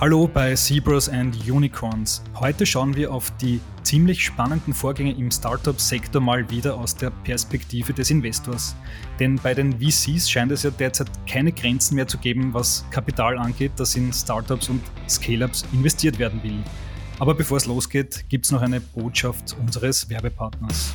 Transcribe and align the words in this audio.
Hallo 0.00 0.26
bei 0.26 0.54
Zebras 0.54 1.10
and 1.10 1.36
Unicorns. 1.46 2.22
Heute 2.36 2.64
schauen 2.64 2.96
wir 2.96 3.12
auf 3.12 3.30
die 3.36 3.60
ziemlich 3.82 4.24
spannenden 4.24 4.72
Vorgänge 4.72 5.12
im 5.12 5.30
Startup-Sektor 5.30 6.22
mal 6.22 6.48
wieder 6.48 6.78
aus 6.78 6.96
der 6.96 7.10
Perspektive 7.10 7.92
des 7.92 8.10
Investors. 8.10 8.74
Denn 9.18 9.36
bei 9.36 9.52
den 9.52 9.78
VCs 9.78 10.30
scheint 10.30 10.52
es 10.52 10.62
ja 10.62 10.70
derzeit 10.70 11.10
keine 11.28 11.52
Grenzen 11.52 11.96
mehr 11.96 12.08
zu 12.08 12.16
geben, 12.16 12.54
was 12.54 12.86
Kapital 12.90 13.36
angeht, 13.36 13.72
das 13.76 13.94
in 13.94 14.10
Startups 14.10 14.70
und 14.70 14.80
Scale-ups 15.06 15.66
investiert 15.70 16.18
werden 16.18 16.42
will. 16.42 16.64
Aber 17.18 17.34
bevor 17.34 17.58
es 17.58 17.66
losgeht, 17.66 18.24
gibt 18.30 18.46
es 18.46 18.52
noch 18.52 18.62
eine 18.62 18.80
Botschaft 18.80 19.54
unseres 19.60 20.08
Werbepartners. 20.08 20.94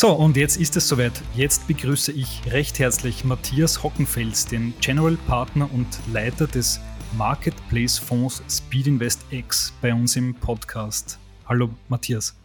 So, 0.00 0.12
und 0.12 0.36
jetzt 0.36 0.58
ist 0.58 0.76
es 0.76 0.86
soweit. 0.86 1.20
Jetzt 1.34 1.66
begrüße 1.66 2.12
ich 2.12 2.40
recht 2.52 2.78
herzlich 2.78 3.24
Matthias 3.24 3.82
Hockenfels, 3.82 4.46
den 4.46 4.72
General 4.80 5.18
Partner 5.26 5.68
und 5.74 5.88
Leiter 6.12 6.46
des 6.46 6.78
Marketplace 7.16 7.98
Fonds 7.98 8.40
Speed 8.48 8.86
Invest 8.86 9.26
X 9.32 9.74
bei 9.82 9.92
uns 9.92 10.14
im 10.14 10.36
Podcast. 10.36 11.18
Hallo 11.46 11.70
Matthias. 11.88 12.36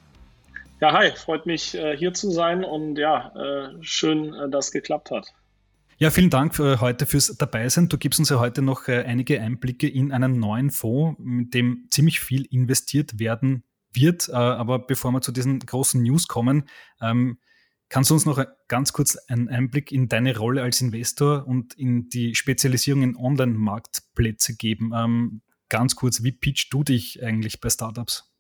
Ja, 0.82 0.94
hi, 0.94 1.12
freut 1.12 1.46
mich 1.46 1.76
äh, 1.76 1.96
hier 1.96 2.16
zu 2.16 2.32
sein 2.32 2.64
und 2.64 2.98
ja, 2.98 3.32
äh, 3.36 3.70
schön, 3.82 4.34
äh, 4.34 4.50
dass 4.50 4.66
es 4.66 4.72
geklappt 4.72 5.12
hat. 5.12 5.28
Ja, 6.00 6.10
vielen 6.10 6.32
Dank 6.32 6.56
für 6.56 6.82
heute 6.82 7.06
fürs 7.06 7.38
Dabeisein. 7.38 7.88
Du 7.88 8.00
gibst 8.00 8.18
uns 8.18 8.30
ja 8.30 8.40
heute 8.40 8.64
noch 8.64 8.88
einige 8.88 9.40
Einblicke 9.40 9.88
in 9.88 10.12
einen 10.12 10.40
neuen 10.40 10.72
Fonds, 10.72 11.20
mit 11.24 11.54
dem 11.54 11.86
ziemlich 11.92 12.20
viel 12.20 12.46
investiert 12.46 13.20
werden 13.20 13.64
wird. 13.94 14.30
Äh, 14.30 14.34
aber 14.34 14.80
bevor 14.80 15.12
wir 15.12 15.22
zu 15.22 15.32
diesen 15.32 15.60
großen 15.60 16.02
News 16.02 16.28
kommen, 16.28 16.70
ähm, 17.02 17.40
kannst 17.90 18.10
du 18.10 18.16
uns 18.16 18.26
noch 18.26 18.44
ganz 18.68 18.94
kurz 18.94 19.16
einen 19.28 19.50
Einblick 19.50 19.92
in 19.92 20.10
deine 20.10 20.38
Rolle 20.38 20.64
als 20.64 20.82
Investor 20.82 21.46
und 21.48 21.74
in 21.76 22.10
die 22.10 22.36
Spezialisierung 22.36 23.04
in 23.04 23.16
Online-Marktplätze 23.16 24.56
geben? 24.56 24.92
Ähm, 24.96 25.42
ganz 25.70 25.96
kurz, 25.96 26.24
wie 26.24 26.32
pitchst 26.32 26.74
du 26.74 26.84
dich 26.84 27.24
eigentlich 27.24 27.62
bei 27.62 27.70
Startups? 27.70 28.34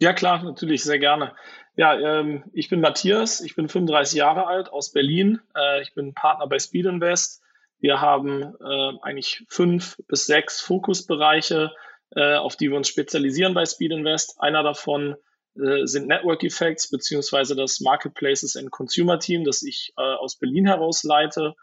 Ja, 0.00 0.12
klar, 0.12 0.44
natürlich, 0.44 0.84
sehr 0.84 0.98
gerne. 0.98 1.34
Ja, 1.76 1.98
ähm, 1.98 2.44
ich 2.52 2.68
bin 2.68 2.80
Matthias, 2.80 3.40
ich 3.40 3.56
bin 3.56 3.68
35 3.68 4.16
Jahre 4.16 4.46
alt 4.46 4.68
aus 4.72 4.92
Berlin. 4.92 5.40
Äh, 5.56 5.82
ich 5.82 5.94
bin 5.94 6.14
Partner 6.14 6.46
bei 6.46 6.58
Speed 6.58 6.86
Invest. 6.86 7.42
Wir 7.80 8.00
haben 8.00 8.42
äh, 8.42 8.92
eigentlich 9.02 9.44
fünf 9.48 9.96
bis 10.08 10.26
sechs 10.26 10.60
Fokusbereiche 10.60 11.72
äh, 12.14 12.34
auf 12.34 12.56
die 12.56 12.70
wir 12.70 12.76
uns 12.76 12.88
spezialisieren 12.88 13.54
bei 13.54 13.66
Speed 13.66 13.92
Invest. 13.92 14.40
Einer 14.40 14.62
davon 14.62 15.16
äh, 15.56 15.86
sind 15.86 16.06
Network 16.06 16.44
Effects 16.44 16.90
beziehungsweise 16.90 17.54
das 17.54 17.80
Marketplaces 17.80 18.56
and 18.56 18.70
Consumer 18.70 19.18
Team, 19.18 19.44
das 19.44 19.62
ich 19.62 19.92
äh, 19.96 20.02
aus 20.02 20.38
Berlin 20.38 20.66
heraus 20.66 21.02
leite. 21.04 21.54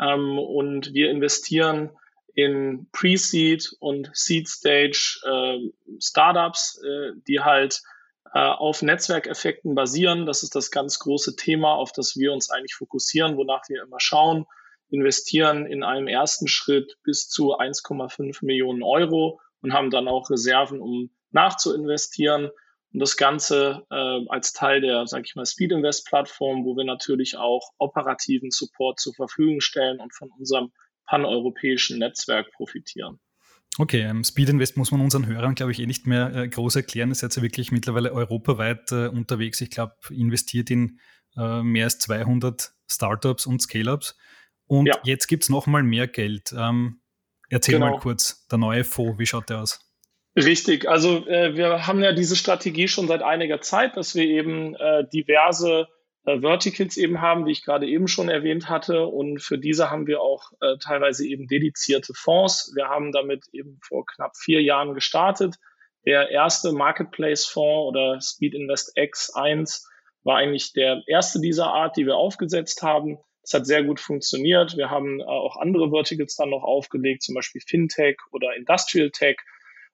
Ähm, 0.00 0.38
und 0.38 0.92
wir 0.92 1.10
investieren 1.10 1.90
in 2.34 2.88
Pre-Seed 2.92 3.72
und 3.80 4.10
Seed-Stage 4.12 5.20
äh, 5.24 5.58
Startups, 6.00 6.80
äh, 6.84 7.12
die 7.26 7.40
halt 7.40 7.82
äh, 8.32 8.38
auf 8.38 8.82
Netzwerkeffekten 8.82 9.74
basieren. 9.74 10.26
Das 10.26 10.42
ist 10.42 10.54
das 10.54 10.70
ganz 10.70 11.00
große 11.00 11.34
Thema, 11.34 11.74
auf 11.74 11.90
das 11.92 12.16
wir 12.16 12.32
uns 12.32 12.50
eigentlich 12.50 12.74
fokussieren, 12.74 13.36
wonach 13.36 13.62
wir 13.68 13.82
immer 13.82 13.98
schauen. 13.98 14.46
Investieren 14.90 15.66
in 15.66 15.82
einem 15.82 16.06
ersten 16.06 16.46
Schritt 16.46 16.96
bis 17.02 17.28
zu 17.28 17.58
1,5 17.58 18.44
Millionen 18.44 18.82
Euro 18.82 19.40
und 19.62 19.72
haben 19.72 19.90
dann 19.90 20.08
auch 20.08 20.30
Reserven, 20.30 20.80
um 20.80 21.10
nachzuinvestieren. 21.30 22.50
Und 22.92 23.00
das 23.00 23.16
Ganze 23.16 23.86
äh, 23.90 24.20
als 24.28 24.52
Teil 24.52 24.80
der, 24.80 25.06
sage 25.06 25.24
ich 25.26 25.34
mal, 25.34 25.44
Speed 25.44 25.72
Invest 25.72 26.06
Plattform, 26.06 26.64
wo 26.64 26.76
wir 26.76 26.84
natürlich 26.84 27.36
auch 27.36 27.72
operativen 27.78 28.50
Support 28.50 28.98
zur 28.98 29.14
Verfügung 29.14 29.60
stellen 29.60 30.00
und 30.00 30.14
von 30.14 30.30
unserem 30.38 30.72
paneuropäischen 31.06 31.98
Netzwerk 31.98 32.50
profitieren. 32.52 33.18
Okay, 33.76 34.00
ähm, 34.00 34.24
Speed 34.24 34.48
Invest 34.48 34.76
muss 34.76 34.90
man 34.90 35.00
unseren 35.00 35.26
Hörern, 35.26 35.54
glaube 35.54 35.72
ich, 35.72 35.78
eh 35.78 35.86
nicht 35.86 36.06
mehr 36.06 36.34
äh, 36.34 36.48
groß 36.48 36.76
erklären. 36.76 37.10
Ist 37.10 37.22
jetzt 37.22 37.36
ja 37.36 37.42
wirklich 37.42 37.70
mittlerweile 37.70 38.12
europaweit 38.12 38.90
äh, 38.92 39.08
unterwegs. 39.08 39.60
Ich 39.60 39.70
glaube, 39.70 39.94
investiert 40.10 40.70
in 40.70 40.98
äh, 41.36 41.62
mehr 41.62 41.84
als 41.84 41.98
200 41.98 42.72
Startups 42.88 43.46
und 43.46 43.60
Scale-Ups. 43.60 44.16
Und 44.66 44.86
ja. 44.86 44.98
jetzt 45.04 45.28
gibt 45.28 45.44
es 45.44 45.48
nochmal 45.48 45.82
mehr 45.82 46.08
Geld. 46.08 46.52
Ähm, 46.56 47.00
Erzähl 47.50 47.74
genau. 47.74 47.90
mal 47.92 47.98
kurz, 47.98 48.46
der 48.48 48.58
neue 48.58 48.84
Fonds, 48.84 49.18
wie 49.18 49.26
schaut 49.26 49.48
der 49.48 49.60
aus? 49.60 49.80
Richtig, 50.36 50.88
also 50.88 51.26
äh, 51.26 51.56
wir 51.56 51.86
haben 51.86 52.02
ja 52.02 52.12
diese 52.12 52.36
Strategie 52.36 52.86
schon 52.86 53.08
seit 53.08 53.22
einiger 53.22 53.60
Zeit, 53.60 53.96
dass 53.96 54.14
wir 54.14 54.24
eben 54.24 54.74
äh, 54.76 55.04
diverse 55.12 55.88
äh, 56.24 56.40
Verticals 56.40 56.96
eben 56.96 57.20
haben, 57.20 57.46
wie 57.46 57.52
ich 57.52 57.64
gerade 57.64 57.86
eben 57.86 58.06
schon 58.06 58.28
erwähnt 58.28 58.68
hatte. 58.68 59.06
Und 59.06 59.42
für 59.42 59.58
diese 59.58 59.90
haben 59.90 60.06
wir 60.06 60.20
auch 60.20 60.52
äh, 60.60 60.76
teilweise 60.78 61.26
eben 61.26 61.48
dedizierte 61.48 62.12
Fonds. 62.14 62.72
Wir 62.76 62.88
haben 62.88 63.12
damit 63.12 63.46
eben 63.52 63.78
vor 63.82 64.04
knapp 64.06 64.36
vier 64.36 64.62
Jahren 64.62 64.94
gestartet. 64.94 65.56
Der 66.04 66.30
erste 66.30 66.72
Marketplace-Fonds 66.72 67.88
oder 67.88 68.20
Speed 68.20 68.54
Invest 68.54 68.96
X1 68.96 69.82
war 70.22 70.36
eigentlich 70.36 70.72
der 70.72 71.02
erste 71.06 71.40
dieser 71.40 71.68
Art, 71.68 71.96
die 71.96 72.06
wir 72.06 72.16
aufgesetzt 72.16 72.82
haben. 72.82 73.18
Es 73.48 73.54
hat 73.54 73.66
sehr 73.66 73.82
gut 73.82 73.98
funktioniert. 73.98 74.76
Wir 74.76 74.90
haben 74.90 75.20
äh, 75.20 75.24
auch 75.24 75.56
andere 75.56 75.90
Verticals 75.90 76.36
dann 76.36 76.50
noch 76.50 76.64
aufgelegt, 76.64 77.22
zum 77.22 77.34
Beispiel 77.34 77.62
Fintech 77.66 78.18
oder 78.30 78.54
Industrial 78.54 79.10
Tech. 79.10 79.38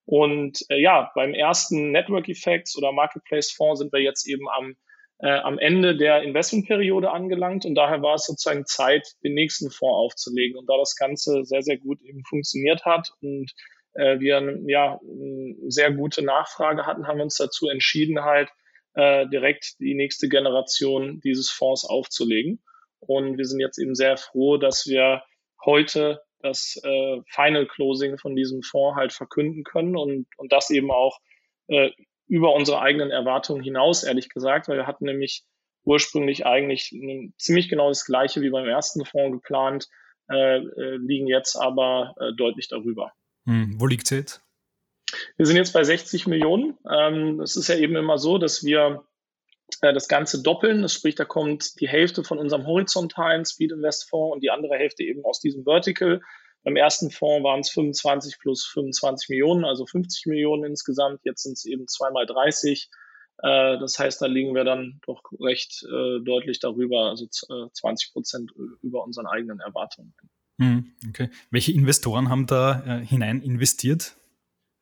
Und 0.07 0.67
äh, 0.71 0.81
ja, 0.83 1.13
beim 1.15 1.35
ersten 1.35 1.93
Network 1.93 2.29
Effects 2.29 2.77
oder 2.77 2.91
Marketplace 2.91 3.53
Fonds 3.53 3.79
sind 3.79 3.93
wir 3.93 4.01
jetzt 4.01 4.27
eben 4.27 4.49
am, 4.49 4.75
äh, 5.21 5.39
am 5.39 5.61
Ende 5.61 5.97
der 5.97 6.25
Investmentperiode 6.25 7.13
angelangt 7.13 7.65
und 7.65 7.77
daher 7.77 8.03
war 8.03 8.17
es 8.17 8.27
sozusagen 8.27 8.67
Zeit, 8.67 9.07
den 9.23 9.35
nächsten 9.35 9.71
Fonds 9.71 9.95
aufzulegen. 9.95 10.59
Und 10.59 10.69
da 10.69 10.77
das 10.77 10.97
Ganze 10.97 11.45
sehr, 11.45 11.63
sehr 11.63 11.79
gut 11.79 12.03
eben 12.03 12.25
funktioniert 12.25 12.85
hat 12.85 13.13
und 13.23 13.53
äh, 13.93 14.19
wir 14.19 14.65
ja 14.67 14.99
eine 15.01 15.55
sehr 15.69 15.93
gute 15.93 16.25
Nachfrage 16.25 16.87
hatten, 16.87 17.07
haben 17.07 17.19
wir 17.19 17.25
uns 17.25 17.37
dazu 17.37 17.69
entschieden, 17.69 18.25
halt 18.25 18.49
äh, 18.95 19.29
direkt 19.29 19.79
die 19.79 19.95
nächste 19.95 20.29
Generation 20.29 21.21
dieses 21.21 21.51
Fonds 21.51 21.85
aufzulegen. 21.85 22.61
Und 23.07 23.39
wir 23.39 23.45
sind 23.45 23.61
jetzt 23.61 23.79
eben 23.79 23.95
sehr 23.95 24.17
froh, 24.17 24.57
dass 24.57 24.87
wir 24.87 25.23
heute 25.65 26.21
das 26.41 26.79
äh, 26.83 27.21
Final 27.29 27.67
Closing 27.67 28.19
von 28.19 28.37
diesem 28.37 28.63
Fonds 28.63 28.97
halt 28.97 29.13
verkünden 29.13 29.65
können 29.65 29.97
und, 29.97 30.27
und 30.37 30.53
das 30.53 30.71
eben 30.71 30.91
auch 30.91 31.19
äh, 31.69 31.91
über 32.27 32.55
unsere 32.55 32.81
eigenen 32.81 33.11
Erwartungen 33.11 33.63
hinaus, 33.63 34.03
ehrlich 34.03 34.29
gesagt, 34.29 34.69
weil 34.69 34.77
wir 34.77 34.87
hatten 34.87 35.05
nämlich 35.05 35.45
ursprünglich 35.85 36.47
eigentlich 36.47 36.95
ziemlich 37.39 37.69
genau 37.69 37.89
das 37.89 38.05
gleiche 38.05 38.41
wie 38.41 38.51
beim 38.51 38.67
ersten 38.67 39.05
Fonds 39.05 39.37
geplant, 39.37 39.89
äh, 40.31 40.57
äh, 40.57 40.97
liegen 40.97 41.27
jetzt 41.27 41.57
aber 41.57 42.15
äh, 42.19 42.33
deutlich 42.37 42.69
darüber. 42.69 43.13
Hm, 43.47 43.79
wo 43.79 43.87
liegt 43.87 44.05
es 44.05 44.11
jetzt? 44.11 44.43
Wir 45.37 45.47
sind 45.47 45.57
jetzt 45.57 45.73
bei 45.73 45.85
60 45.85 46.27
Millionen. 46.27 46.79
Ähm, 46.91 47.41
es 47.41 47.57
ist 47.57 47.69
ja 47.69 47.77
eben 47.77 47.95
immer 47.97 48.19
so, 48.19 48.39
dass 48.39 48.65
wir 48.65 49.05
das 49.81 50.09
Ganze 50.09 50.43
doppeln. 50.43 50.83
Das 50.83 50.93
sprich, 50.93 51.15
da 51.15 51.25
kommt 51.25 51.81
die 51.81 51.89
Hälfte 51.89 52.25
von 52.25 52.39
unserem 52.39 52.67
horizontalen 52.67 53.45
Speed 53.45 53.73
Invest 53.73 54.09
Fonds 54.09 54.35
und 54.35 54.43
die 54.43 54.51
andere 54.51 54.77
Hälfte 54.77 55.03
eben 55.05 55.25
aus 55.25 55.41
diesem 55.41 55.65
Vertical. 55.65 56.21
Beim 56.63 56.77
ersten 56.77 57.11
Fonds 57.11 57.45
waren 57.45 57.61
es 57.61 57.71
25 57.71 58.39
plus 58.39 58.65
25 58.67 59.29
Millionen, 59.29 59.65
also 59.65 59.85
50 59.85 60.27
Millionen 60.27 60.65
insgesamt. 60.65 61.21
Jetzt 61.25 61.43
sind 61.43 61.53
es 61.55 61.65
eben 61.67 61.87
zweimal 61.87 62.25
30. 62.25 62.89
Äh, 63.43 63.79
das 63.79 63.99
heißt, 63.99 64.23
da 64.23 64.27
liegen 64.27 64.55
wir 64.55 64.65
dann 64.65 65.01
doch 65.07 65.23
recht 65.41 65.85
äh, 65.85 66.21
deutlich 66.25 66.61
darüber, 66.61 67.11
also 67.11 67.27
20 67.27 68.13
Prozent 68.13 68.53
über 68.83 69.05
unseren 69.05 69.27
eigenen 69.27 69.61
Erwartungen. 69.61 70.15
Hm, 70.59 70.93
okay. 71.09 71.31
Welche 71.51 71.73
Investoren 71.73 72.31
haben 72.31 72.47
da 72.47 73.01
hinein 73.01 73.43
investiert? 73.43 74.17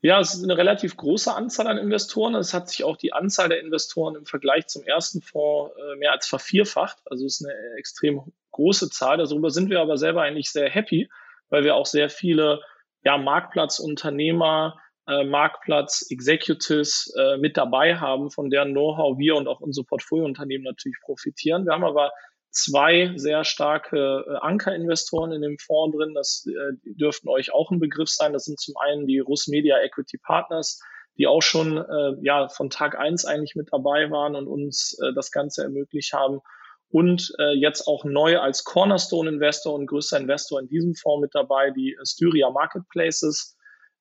Ja, 0.05 0.19
es 0.19 0.35
ist 0.35 0.43
eine 0.43 0.59
relativ 0.59 0.97
große 0.97 1.33
Anzahl 1.33 1.69
an 1.69 1.79
Investoren. 1.79 2.35
Es 2.35 2.53
hat 2.53 2.69
sich 2.69 2.83
auch 2.83 2.97
die 2.97 3.13
Anzahl 3.13 3.49
der 3.49 3.61
Investoren 3.61 4.17
im 4.17 4.27
Vergleich 4.27 4.67
zum 4.67 4.83
ersten 4.83 5.23
Fonds 5.23 5.73
äh, 5.77 5.97
mehr 5.97 6.11
als 6.11 6.27
vervierfacht. 6.27 6.99
Also 7.05 7.25
es 7.25 7.41
ist 7.41 7.47
eine 7.47 7.55
extrem 7.79 8.21
große 8.51 8.91
Zahl. 8.91 9.19
Darüber 9.19 9.51
sind 9.51 9.71
wir 9.71 9.81
aber 9.81 9.97
selber 9.97 10.23
eigentlich 10.23 10.51
sehr 10.51 10.69
happy, 10.69 11.09
weil 11.51 11.63
wir 11.63 11.77
auch 11.77 11.87
sehr 11.87 12.11
viele 12.11 12.61
ja, 13.05 13.17
Marktplatzunternehmer, 13.17 14.77
äh, 15.07 15.23
Marktplatz-Executives 15.23 17.15
äh, 17.17 17.37
mit 17.37 17.57
dabei 17.57 17.97
haben, 17.97 18.33
von 18.33 18.51
deren 18.51 18.73
Know-how 18.73 19.19
wir 19.19 19.37
und 19.37 19.47
auch 19.47 19.61
unsere 19.61 19.87
Portfoliounternehmen 19.87 20.65
natürlich 20.65 20.99
profitieren. 21.01 21.65
Wir 21.65 21.75
haben 21.75 21.85
aber 21.85 22.11
zwei 22.53 23.13
sehr 23.17 23.45
starke 23.45 24.25
äh, 24.29 24.37
Ankerinvestoren 24.41 25.33
in 25.33 25.43
dem 25.43 25.59
Fonds 25.59 25.97
drin. 25.97 26.15
Das 26.15 26.47
äh, 26.47 26.77
dürften 26.85 27.29
euch 27.29 27.53
auch 27.53 27.71
ein 27.71 27.81
Begriff 27.81 28.09
sein. 28.09 28.33
Das 28.33 28.45
sind 28.45 28.61
zum 28.61 28.75
einen 28.77 29.07
die 29.07 29.19
Russ 29.19 29.49
Media 29.49 29.79
Equity 29.81 30.19
Partners, 30.19 30.81
die 31.19 31.27
auch 31.27 31.43
schon 31.43 31.79
äh, 31.79 32.15
ja 32.23 32.49
von 32.49 32.71
Tag 32.71 32.99
eins 32.99 33.25
eigentlich 33.25 33.55
mit 33.57 33.69
dabei 33.73 34.11
waren 34.11 34.37
und 34.37 34.47
uns 34.47 34.97
äh, 35.03 35.13
das 35.15 35.31
Ganze 35.31 35.63
ermöglicht 35.63 36.13
haben. 36.13 36.41
Und 36.89 37.33
äh, 37.39 37.55
jetzt 37.55 37.89
auch 37.89 38.05
neu 38.05 38.39
als 38.39 38.65
Cornerstone-Investor 38.65 39.75
und 39.75 39.87
größter 39.87 40.21
Investor 40.21 40.61
in 40.61 40.69
diesem 40.69 40.95
Fonds 40.95 41.23
mit 41.23 41.35
dabei, 41.35 41.71
die 41.71 41.97
Styria 42.05 42.51
Marketplaces, 42.51 43.57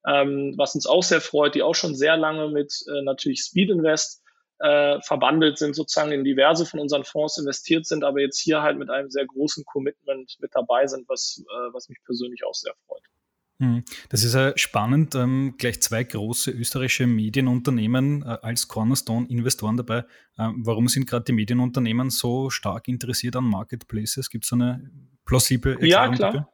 ähm, 0.05 0.55
was 0.57 0.75
uns 0.75 0.87
auch 0.87 1.03
sehr 1.03 1.21
freut, 1.21 1.55
die 1.55 1.63
auch 1.63 1.75
schon 1.75 1.95
sehr 1.95 2.17
lange 2.17 2.49
mit 2.49 2.73
äh, 2.87 3.01
natürlich 3.03 3.43
Speed 3.43 3.69
Invest 3.69 4.20
äh, 4.61 5.01
verbandelt 5.01 5.57
sind, 5.57 5.75
sozusagen 5.75 6.11
in 6.11 6.23
diverse 6.23 6.65
von 6.65 6.79
unseren 6.79 7.03
Fonds 7.03 7.37
investiert 7.37 7.85
sind, 7.85 8.03
aber 8.03 8.21
jetzt 8.21 8.39
hier 8.39 8.61
halt 8.61 8.77
mit 8.77 8.89
einem 8.89 9.09
sehr 9.09 9.25
großen 9.25 9.65
Commitment 9.65 10.35
mit 10.39 10.51
dabei 10.53 10.87
sind, 10.87 11.07
was, 11.09 11.43
äh, 11.47 11.73
was 11.73 11.89
mich 11.89 11.97
persönlich 12.05 12.43
auch 12.45 12.53
sehr 12.53 12.73
freut. 12.85 13.03
Hm. 13.61 13.83
Das 14.09 14.23
ist 14.23 14.33
ja 14.33 14.57
spannend. 14.57 15.13
Ähm, 15.13 15.53
gleich 15.57 15.81
zwei 15.81 16.03
große 16.03 16.49
österreichische 16.49 17.05
Medienunternehmen 17.05 18.23
äh, 18.23 18.37
als 18.41 18.67
Cornerstone-Investoren 18.67 19.77
dabei. 19.77 20.03
Ähm, 20.39 20.61
warum 20.65 20.87
sind 20.87 21.07
gerade 21.07 21.25
die 21.25 21.33
Medienunternehmen 21.33 22.09
so 22.09 22.49
stark 22.49 22.87
interessiert 22.87 23.35
an 23.35 23.43
Marketplaces? 23.43 24.31
Gibt 24.31 24.45
es 24.45 24.53
eine 24.53 24.89
plausible 25.25 25.73
Erklärung? 25.73 26.11
Ja, 26.11 26.15
klar. 26.15 26.31
Dafür? 26.31 26.47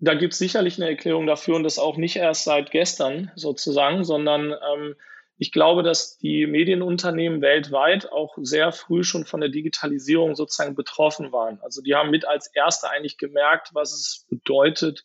Da 0.00 0.14
gibt 0.14 0.32
es 0.32 0.38
sicherlich 0.38 0.78
eine 0.78 0.88
Erklärung 0.88 1.26
dafür 1.26 1.56
und 1.56 1.64
das 1.64 1.78
auch 1.78 1.96
nicht 1.96 2.16
erst 2.16 2.44
seit 2.44 2.70
gestern 2.70 3.30
sozusagen, 3.34 4.04
sondern 4.04 4.52
ähm, 4.52 4.94
ich 5.38 5.52
glaube, 5.52 5.84
dass 5.84 6.18
die 6.18 6.46
Medienunternehmen 6.46 7.40
weltweit 7.40 8.10
auch 8.10 8.36
sehr 8.40 8.72
früh 8.72 9.04
schon 9.04 9.24
von 9.24 9.40
der 9.40 9.50
Digitalisierung 9.50 10.34
sozusagen 10.34 10.74
betroffen 10.74 11.30
waren. 11.30 11.60
Also 11.62 11.80
die 11.80 11.94
haben 11.94 12.10
mit 12.10 12.26
als 12.26 12.48
Erste 12.54 12.90
eigentlich 12.90 13.18
gemerkt, 13.18 13.70
was 13.72 13.92
es 13.92 14.26
bedeutet, 14.28 15.04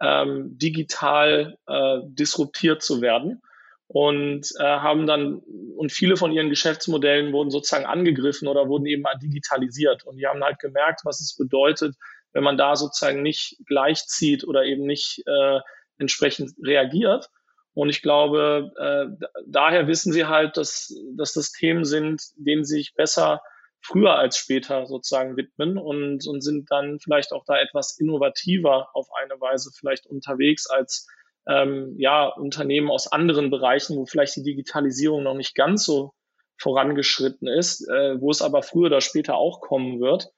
ähm, 0.00 0.58
digital 0.58 1.56
äh, 1.66 1.98
disruptiert 2.04 2.82
zu 2.82 3.00
werden 3.00 3.40
und 3.86 4.48
äh, 4.58 4.62
haben 4.62 5.06
dann 5.06 5.42
und 5.76 5.92
viele 5.92 6.16
von 6.16 6.30
ihren 6.30 6.50
Geschäftsmodellen 6.50 7.32
wurden 7.32 7.50
sozusagen 7.50 7.86
angegriffen 7.86 8.48
oder 8.48 8.68
wurden 8.68 8.86
eben 8.86 9.04
digitalisiert 9.22 10.04
und 10.04 10.16
die 10.16 10.26
haben 10.26 10.44
halt 10.44 10.58
gemerkt, 10.58 11.00
was 11.04 11.20
es 11.20 11.36
bedeutet, 11.36 11.96
wenn 12.32 12.44
man 12.44 12.56
da 12.56 12.76
sozusagen 12.76 13.22
nicht 13.22 13.56
gleichzieht 13.66 14.46
oder 14.46 14.64
eben 14.64 14.84
nicht 14.84 15.22
äh, 15.26 15.60
entsprechend 15.98 16.52
reagiert. 16.62 17.30
Und 17.74 17.88
ich 17.88 18.02
glaube, 18.02 18.72
äh, 18.78 19.26
daher 19.46 19.86
wissen 19.86 20.12
sie 20.12 20.26
halt, 20.26 20.56
dass, 20.56 20.94
dass 21.16 21.32
das 21.32 21.52
Themen 21.52 21.84
sind, 21.84 22.22
denen 22.36 22.64
sie 22.64 22.76
sich 22.76 22.94
besser 22.94 23.40
früher 23.80 24.16
als 24.16 24.36
später 24.36 24.86
sozusagen 24.86 25.36
widmen 25.36 25.78
und, 25.78 26.26
und 26.26 26.42
sind 26.42 26.70
dann 26.70 26.98
vielleicht 27.00 27.32
auch 27.32 27.44
da 27.46 27.58
etwas 27.58 27.98
innovativer 27.98 28.88
auf 28.92 29.08
eine 29.14 29.40
Weise 29.40 29.70
vielleicht 29.74 30.06
unterwegs 30.06 30.66
als 30.68 31.06
ähm, 31.48 31.94
ja, 31.98 32.26
Unternehmen 32.26 32.90
aus 32.90 33.10
anderen 33.10 33.50
Bereichen, 33.50 33.96
wo 33.96 34.04
vielleicht 34.04 34.36
die 34.36 34.42
Digitalisierung 34.42 35.22
noch 35.22 35.34
nicht 35.34 35.54
ganz 35.54 35.84
so 35.84 36.12
vorangeschritten 36.58 37.48
ist, 37.48 37.88
äh, 37.88 38.20
wo 38.20 38.30
es 38.30 38.42
aber 38.42 38.62
früher 38.62 38.86
oder 38.86 39.00
später 39.00 39.36
auch 39.36 39.60
kommen 39.60 40.00
wird. 40.00 40.28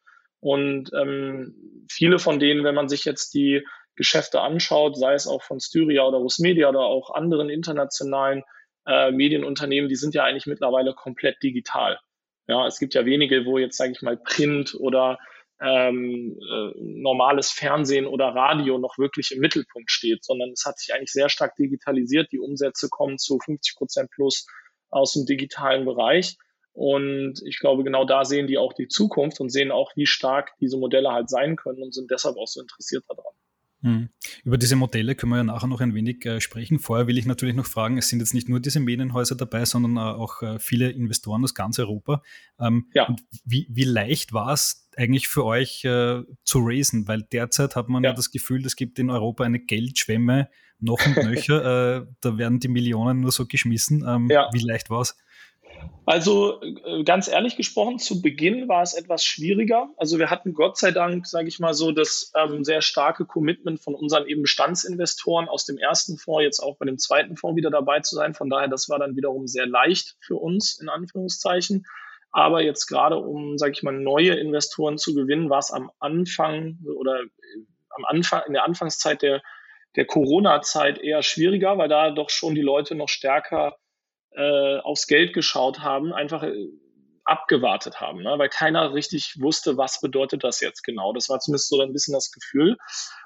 Und 0.40 0.90
ähm, 0.94 1.86
viele 1.88 2.18
von 2.18 2.38
denen, 2.38 2.64
wenn 2.64 2.74
man 2.74 2.88
sich 2.88 3.04
jetzt 3.04 3.34
die 3.34 3.66
Geschäfte 3.96 4.40
anschaut, 4.40 4.96
sei 4.96 5.14
es 5.14 5.26
auch 5.26 5.42
von 5.42 5.60
Styria 5.60 6.04
oder 6.04 6.18
Rusmedia 6.18 6.68
oder 6.68 6.80
auch 6.80 7.10
anderen 7.14 7.50
internationalen 7.50 8.42
äh, 8.86 9.10
Medienunternehmen, 9.12 9.88
die 9.88 9.96
sind 9.96 10.14
ja 10.14 10.24
eigentlich 10.24 10.46
mittlerweile 10.46 10.94
komplett 10.94 11.42
digital. 11.42 11.98
Ja, 12.48 12.66
es 12.66 12.78
gibt 12.78 12.94
ja 12.94 13.04
wenige, 13.04 13.44
wo 13.46 13.58
jetzt, 13.58 13.76
sage 13.76 13.92
ich 13.92 14.02
mal, 14.02 14.16
Print 14.16 14.74
oder 14.78 15.18
ähm, 15.60 16.36
äh, 16.40 16.72
normales 16.80 17.50
Fernsehen 17.50 18.06
oder 18.06 18.26
Radio 18.26 18.78
noch 18.78 18.98
wirklich 18.98 19.30
im 19.30 19.40
Mittelpunkt 19.40 19.90
steht, 19.90 20.24
sondern 20.24 20.50
es 20.50 20.64
hat 20.66 20.78
sich 20.78 20.92
eigentlich 20.92 21.12
sehr 21.12 21.28
stark 21.28 21.54
digitalisiert. 21.56 22.32
Die 22.32 22.40
Umsätze 22.40 22.88
kommen 22.90 23.18
zu 23.18 23.38
50 23.38 23.76
Prozent 23.76 24.10
plus 24.10 24.46
aus 24.90 25.12
dem 25.12 25.24
digitalen 25.24 25.84
Bereich. 25.84 26.36
Und 26.72 27.40
ich 27.44 27.58
glaube, 27.60 27.84
genau 27.84 28.04
da 28.04 28.24
sehen 28.24 28.46
die 28.46 28.58
auch 28.58 28.72
die 28.72 28.88
Zukunft 28.88 29.40
und 29.40 29.50
sehen 29.50 29.70
auch, 29.70 29.92
wie 29.94 30.06
stark 30.06 30.52
diese 30.60 30.78
Modelle 30.78 31.12
halt 31.12 31.28
sein 31.28 31.56
können 31.56 31.82
und 31.82 31.94
sind 31.94 32.10
deshalb 32.10 32.36
auch 32.36 32.48
so 32.48 32.60
interessiert 32.60 33.04
daran. 33.08 33.34
Hm. 33.82 34.10
Über 34.44 34.58
diese 34.58 34.76
Modelle 34.76 35.16
können 35.16 35.32
wir 35.32 35.38
ja 35.38 35.44
nachher 35.44 35.66
noch 35.66 35.80
ein 35.80 35.94
wenig 35.94 36.24
äh, 36.24 36.40
sprechen. 36.40 36.78
Vorher 36.78 37.08
will 37.08 37.18
ich 37.18 37.26
natürlich 37.26 37.56
noch 37.56 37.66
fragen, 37.66 37.98
es 37.98 38.08
sind 38.08 38.20
jetzt 38.20 38.32
nicht 38.32 38.48
nur 38.48 38.60
diese 38.60 38.78
Medienhäuser 38.78 39.34
dabei, 39.34 39.64
sondern 39.64 39.96
äh, 39.96 40.00
auch 40.00 40.40
äh, 40.42 40.58
viele 40.60 40.90
Investoren 40.90 41.42
aus 41.42 41.54
ganz 41.54 41.78
Europa. 41.80 42.22
Ähm, 42.60 42.86
ja. 42.94 43.14
wie, 43.44 43.66
wie 43.70 43.84
leicht 43.84 44.32
war 44.32 44.52
es 44.52 44.88
eigentlich 44.96 45.26
für 45.26 45.44
euch 45.44 45.84
äh, 45.84 46.22
zu 46.44 46.60
raisen? 46.60 47.08
Weil 47.08 47.22
derzeit 47.22 47.74
hat 47.74 47.88
man 47.88 48.04
ja. 48.04 48.10
ja 48.10 48.16
das 48.16 48.30
Gefühl, 48.30 48.64
es 48.64 48.76
gibt 48.76 49.00
in 49.00 49.10
Europa 49.10 49.42
eine 49.42 49.58
Geldschwemme 49.58 50.48
noch 50.78 51.04
und 51.04 51.16
nöcher. 51.16 51.62
Äh, 51.62 52.06
da 52.20 52.38
werden 52.38 52.60
die 52.60 52.68
Millionen 52.68 53.20
nur 53.20 53.32
so 53.32 53.46
geschmissen. 53.46 54.04
Ähm, 54.06 54.28
ja. 54.30 54.48
Wie 54.52 54.60
leicht 54.60 54.90
war 54.90 55.00
es? 55.00 55.16
Also 56.04 56.60
äh, 56.62 57.04
ganz 57.04 57.28
ehrlich 57.28 57.56
gesprochen, 57.56 57.98
zu 57.98 58.22
Beginn 58.22 58.68
war 58.68 58.82
es 58.82 58.94
etwas 58.94 59.24
schwieriger. 59.24 59.88
Also 59.96 60.18
wir 60.18 60.30
hatten 60.30 60.52
Gott 60.52 60.76
sei 60.76 60.90
Dank, 60.90 61.26
sage 61.26 61.46
ich 61.46 61.60
mal 61.60 61.74
so, 61.74 61.92
das 61.92 62.32
ähm, 62.36 62.64
sehr 62.64 62.82
starke 62.82 63.24
Commitment 63.24 63.80
von 63.80 63.94
unseren 63.94 64.26
eben 64.26 64.42
Bestandsinvestoren 64.42 65.48
aus 65.48 65.64
dem 65.64 65.78
ersten 65.78 66.18
Fonds, 66.18 66.42
jetzt 66.42 66.60
auch 66.60 66.76
bei 66.76 66.86
dem 66.86 66.98
zweiten 66.98 67.36
Fonds 67.36 67.56
wieder 67.56 67.70
dabei 67.70 68.00
zu 68.00 68.16
sein. 68.16 68.34
Von 68.34 68.50
daher, 68.50 68.66
das 68.66 68.88
war 68.88 68.98
dann 68.98 69.14
wiederum 69.14 69.46
sehr 69.46 69.66
leicht 69.66 70.16
für 70.20 70.36
uns, 70.36 70.80
in 70.80 70.88
Anführungszeichen. 70.88 71.86
Aber 72.32 72.62
jetzt 72.62 72.86
gerade, 72.86 73.18
um, 73.18 73.56
sage 73.56 73.72
ich 73.72 73.82
mal, 73.84 73.92
neue 73.92 74.34
Investoren 74.34 74.98
zu 74.98 75.14
gewinnen, 75.14 75.50
war 75.50 75.60
es 75.60 75.70
am 75.70 75.92
Anfang 76.00 76.78
oder 76.96 77.20
äh, 77.20 77.26
am 77.90 78.04
Anfang, 78.06 78.42
in 78.48 78.54
der 78.54 78.64
Anfangszeit 78.64 79.22
der, 79.22 79.40
der 79.94 80.06
Corona-Zeit 80.06 80.98
eher 80.98 81.22
schwieriger, 81.22 81.78
weil 81.78 81.88
da 81.88 82.10
doch 82.10 82.30
schon 82.30 82.56
die 82.56 82.62
Leute 82.62 82.96
noch 82.96 83.08
stärker 83.08 83.76
äh, 84.36 84.78
aufs 84.78 85.06
Geld 85.06 85.32
geschaut 85.32 85.80
haben, 85.80 86.12
einfach 86.12 86.42
äh, 86.42 86.68
abgewartet 87.24 88.00
haben, 88.00 88.22
ne? 88.22 88.34
weil 88.36 88.48
keiner 88.48 88.94
richtig 88.94 89.36
wusste, 89.40 89.76
was 89.76 90.00
bedeutet 90.00 90.42
das 90.44 90.60
jetzt 90.60 90.82
genau. 90.82 91.12
Das 91.12 91.28
war 91.28 91.38
zumindest 91.38 91.68
so 91.68 91.80
ein 91.80 91.92
bisschen 91.92 92.14
das 92.14 92.32
Gefühl. 92.32 92.76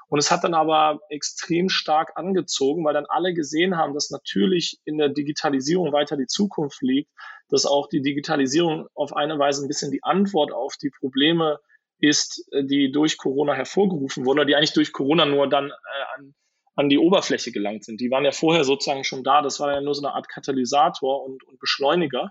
Und 0.09 0.19
es 0.19 0.31
hat 0.31 0.45
dann 0.45 0.55
aber 0.55 1.01
extrem 1.09 1.69
stark 1.69 2.13
angezogen, 2.17 2.85
weil 2.85 2.95
dann 2.95 3.07
alle 3.07 3.35
gesehen 3.35 3.77
haben, 3.77 3.95
dass 3.95 4.11
natürlich 4.11 4.79
in 4.85 4.99
der 4.99 5.09
Digitalisierung 5.09 5.93
weiter 5.93 6.17
die 6.17 6.27
Zukunft 6.27 6.83
liegt, 6.83 7.11
dass 7.49 7.67
auch 7.67 7.89
die 7.89 8.03
Digitalisierung 8.03 8.87
auf 8.95 9.17
eine 9.17 9.39
Weise 9.39 9.65
ein 9.65 9.69
bisschen 9.69 9.91
die 9.91 10.03
Antwort 10.03 10.53
auf 10.53 10.77
die 10.77 10.91
Probleme 10.91 11.59
ist, 11.99 12.47
äh, 12.53 12.65
die 12.65 12.93
durch 12.93 13.17
Corona 13.17 13.55
hervorgerufen 13.55 14.25
wurden 14.27 14.39
oder 14.39 14.47
die 14.47 14.57
eigentlich 14.57 14.75
durch 14.75 14.93
Corona 14.93 15.25
nur 15.25 15.49
dann 15.49 15.71
äh, 15.71 16.19
an 16.19 16.35
an 16.77 16.91
die 16.91 16.99
Oberfläche 16.99 17.53
gelangt 17.53 17.85
sind. 17.85 18.01
Die 18.01 18.11
waren 18.11 18.25
ja 18.25 18.33
vorher 18.33 18.65
sozusagen 18.65 19.03
schon 19.03 19.25
da. 19.25 19.43
Das 19.43 19.59
war 19.61 19.73
ja 19.73 19.81
nur 19.81 19.95
so 19.95 20.07
eine 20.07 20.15
Art 20.15 20.29
Katalysator 20.29 21.25
und, 21.25 21.43
und 21.43 21.59
Beschleuniger. 21.59 22.31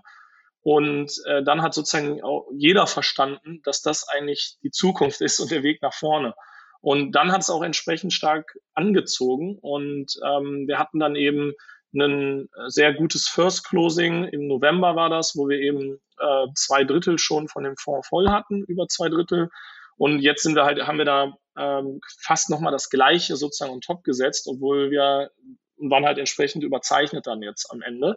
Und 0.62 1.12
äh, 1.26 1.42
dann 1.42 1.62
hat 1.62 1.74
sozusagen 1.74 2.22
auch 2.22 2.48
jeder 2.52 2.86
verstanden, 2.86 3.60
dass 3.64 3.82
das 3.82 4.08
eigentlich 4.08 4.56
die 4.62 4.70
Zukunft 4.70 5.20
ist 5.20 5.38
und 5.40 5.50
der 5.50 5.62
Weg 5.62 5.82
nach 5.82 5.94
vorne. 5.94 6.34
Und 6.80 7.12
dann 7.12 7.32
hat 7.32 7.40
es 7.40 7.50
auch 7.50 7.62
entsprechend 7.62 8.12
stark 8.12 8.56
angezogen. 8.74 9.58
Und 9.60 10.14
ähm, 10.24 10.66
wir 10.68 10.78
hatten 10.78 11.00
dann 11.00 11.16
eben 11.16 11.52
ein 11.92 12.48
sehr 12.68 12.94
gutes 12.94 13.26
First 13.28 13.66
Closing. 13.68 14.24
Im 14.24 14.46
November 14.46 14.94
war 14.94 15.08
das, 15.08 15.36
wo 15.36 15.48
wir 15.48 15.58
eben 15.58 15.98
äh, 16.18 16.46
zwei 16.54 16.84
Drittel 16.84 17.18
schon 17.18 17.48
von 17.48 17.64
dem 17.64 17.76
Fonds 17.76 18.08
voll 18.08 18.28
hatten, 18.28 18.62
über 18.64 18.86
zwei 18.86 19.08
Drittel. 19.08 19.50
Und 19.96 20.20
jetzt 20.20 20.42
sind 20.42 20.54
wir 20.54 20.64
halt, 20.64 20.86
haben 20.86 20.98
wir 20.98 21.04
da 21.04 21.32
ähm, 21.58 22.00
fast 22.20 22.50
nochmal 22.50 22.72
das 22.72 22.90
Gleiche 22.90 23.36
sozusagen 23.36 23.72
on 23.72 23.80
top 23.80 24.04
gesetzt, 24.04 24.46
obwohl 24.48 24.90
wir 24.90 25.30
waren 25.78 26.06
halt 26.06 26.18
entsprechend 26.18 26.64
überzeichnet 26.64 27.26
dann 27.26 27.42
jetzt 27.42 27.70
am 27.70 27.82
Ende. 27.82 28.16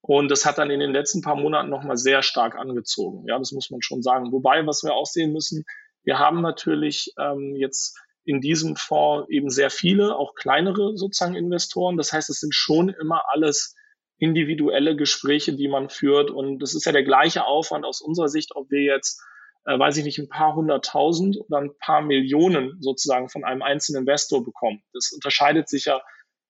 Und 0.00 0.30
das 0.30 0.46
hat 0.46 0.58
dann 0.58 0.70
in 0.70 0.80
den 0.80 0.92
letzten 0.92 1.22
paar 1.22 1.36
Monaten 1.36 1.70
nochmal 1.70 1.96
sehr 1.96 2.22
stark 2.22 2.56
angezogen. 2.56 3.24
Ja, 3.26 3.38
das 3.38 3.52
muss 3.52 3.70
man 3.70 3.82
schon 3.82 4.02
sagen. 4.02 4.32
Wobei, 4.32 4.66
was 4.66 4.82
wir 4.84 4.94
auch 4.94 5.06
sehen 5.06 5.32
müssen, 5.32 5.64
wir 6.04 6.18
haben 6.18 6.40
natürlich 6.40 7.12
ähm, 7.18 7.54
jetzt 7.56 7.98
in 8.24 8.40
diesem 8.40 8.76
Fonds 8.76 9.28
eben 9.30 9.50
sehr 9.50 9.70
viele, 9.70 10.16
auch 10.16 10.34
kleinere 10.34 10.96
sozusagen 10.96 11.34
Investoren. 11.34 11.96
Das 11.96 12.12
heißt, 12.12 12.30
es 12.30 12.40
sind 12.40 12.54
schon 12.54 12.90
immer 12.90 13.24
alles 13.28 13.74
individuelle 14.18 14.96
Gespräche, 14.96 15.54
die 15.54 15.68
man 15.68 15.88
führt. 15.88 16.30
Und 16.30 16.60
das 16.60 16.74
ist 16.74 16.84
ja 16.84 16.92
der 16.92 17.04
gleiche 17.04 17.44
Aufwand 17.44 17.84
aus 17.84 18.00
unserer 18.00 18.28
Sicht, 18.28 18.54
ob 18.54 18.70
wir 18.70 18.82
jetzt 18.82 19.22
äh, 19.68 19.78
weiß 19.78 19.98
ich 19.98 20.04
nicht, 20.04 20.18
ein 20.18 20.30
paar 20.30 20.54
hunderttausend 20.54 21.36
oder 21.36 21.58
ein 21.58 21.70
paar 21.78 22.00
Millionen 22.00 22.80
sozusagen 22.80 23.28
von 23.28 23.44
einem 23.44 23.62
einzelnen 23.62 24.02
Investor 24.02 24.42
bekommen. 24.42 24.82
Das 24.94 25.12
unterscheidet 25.12 25.68
sich 25.68 25.84
ja 25.84 26.00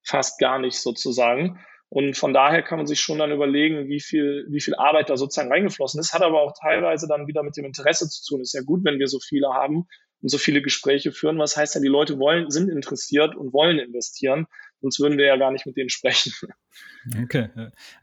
fast 0.05 0.39
gar 0.39 0.61
nicht 0.61 0.79
sozusagen. 0.79 1.59
Und 1.91 2.17
von 2.17 2.33
daher 2.33 2.63
kann 2.63 2.79
man 2.79 2.87
sich 2.87 3.01
schon 3.01 3.19
dann 3.19 3.33
überlegen, 3.33 3.89
wie 3.89 4.01
viel, 4.01 4.47
wie 4.51 4.61
viel 4.61 4.77
Arbeit 4.77 5.11
da 5.11 5.17
sozusagen 5.17 5.51
reingeflossen 5.51 5.99
ist. 5.99 6.13
Hat 6.13 6.23
aber 6.23 6.43
auch 6.43 6.53
teilweise 6.61 7.09
dann 7.09 7.27
wieder 7.27 7.43
mit 7.43 7.57
dem 7.57 7.65
Interesse 7.65 8.09
zu 8.09 8.25
tun. 8.25 8.41
Ist 8.41 8.53
ja 8.53 8.63
gut, 8.63 8.85
wenn 8.85 9.01
wir 9.01 9.09
so 9.09 9.19
viele 9.19 9.49
haben 9.49 9.89
und 10.21 10.29
so 10.29 10.39
viele 10.39 10.63
Gespräche 10.63 11.11
führen. 11.11 11.39
Was 11.39 11.57
heißt 11.57 11.75
ja, 11.75 11.81
die 11.81 11.89
Leute 11.89 12.19
wollen, 12.19 12.51
sind 12.51 12.69
interessiert 12.69 13.35
und 13.35 13.53
wollen 13.53 13.79
investieren. 13.79 14.47
Sonst 14.81 15.01
würden 15.01 15.19
wir 15.19 15.27
ja 15.27 15.37
gar 15.37 15.51
nicht 15.51 15.67
mit 15.67 15.77
denen 15.77 15.91
sprechen. 15.91 16.33
Okay. 17.25 17.49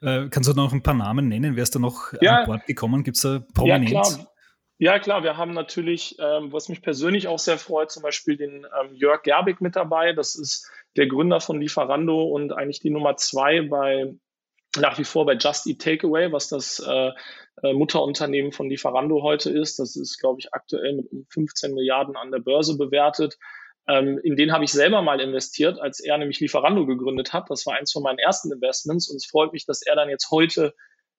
Äh, 0.01 0.27
kannst 0.29 0.49
du 0.49 0.53
noch 0.53 0.73
ein 0.73 0.81
paar 0.81 0.95
Namen 0.95 1.29
nennen? 1.29 1.55
Wer 1.55 1.63
ist 1.63 1.75
da 1.75 1.79
noch 1.79 2.11
ja, 2.21 2.39
an 2.39 2.45
Bord 2.47 2.65
gekommen? 2.65 3.03
Gibt 3.03 3.17
es 3.17 3.23
da 3.23 3.39
Prominenz? 3.53 3.91
Ja, 3.91 4.01
klar. 4.01 4.34
Ja, 4.77 4.99
klar, 4.99 5.23
wir 5.23 5.37
haben 5.37 5.53
natürlich, 5.53 6.17
ähm, 6.19 6.51
was 6.51 6.67
mich 6.67 6.81
persönlich 6.81 7.29
auch 7.29 7.39
sehr 7.39 7.57
freut, 7.57 7.91
zum 7.91 8.03
Beispiel 8.03 8.35
den 8.35 8.65
ähm, 8.65 8.93
Jörg 8.93 9.23
Gerbig 9.23 9.61
mit 9.61 9.77
dabei. 9.77 10.11
Das 10.11 10.35
ist 10.35 10.69
der 10.97 11.07
Gründer 11.07 11.39
von 11.39 11.61
Lieferando 11.61 12.23
und 12.23 12.51
eigentlich 12.51 12.81
die 12.81 12.89
Nummer 12.89 13.15
zwei 13.15 13.61
bei 13.61 14.13
nach 14.77 14.97
wie 14.97 15.05
vor 15.05 15.25
bei 15.25 15.35
Just 15.35 15.67
Eat 15.67 15.81
Takeaway, 15.81 16.33
was 16.33 16.49
das 16.49 16.79
äh, 16.85 17.11
äh 17.63 17.73
Mutterunternehmen 17.73 18.51
von 18.51 18.69
Lieferando 18.69 19.23
heute 19.23 19.49
ist. 19.49 19.79
Das 19.79 19.95
ist, 19.95 20.19
glaube 20.19 20.41
ich, 20.41 20.53
aktuell 20.53 20.95
mit 20.97 21.09
um 21.09 21.25
15 21.29 21.73
Milliarden 21.73 22.17
an 22.17 22.31
der 22.31 22.39
Börse 22.39 22.77
bewertet. 22.77 23.37
Ähm, 23.87 24.19
in 24.23 24.35
den 24.35 24.51
habe 24.51 24.65
ich 24.65 24.71
selber 24.73 25.01
mal 25.01 25.21
investiert, 25.21 25.79
als 25.79 26.01
er 26.01 26.17
nämlich 26.17 26.41
Lieferando 26.41 26.85
gegründet 26.85 27.31
hat. 27.31 27.49
Das 27.49 27.65
war 27.65 27.75
eins 27.75 27.93
von 27.93 28.03
meinen 28.03 28.19
ersten 28.19 28.51
Investments 28.51 29.09
und 29.09 29.15
es 29.15 29.25
freut 29.25 29.53
mich, 29.53 29.65
dass 29.65 29.81
er 29.81 29.95
dann 29.95 30.09
jetzt 30.09 30.29
heute 30.31 30.73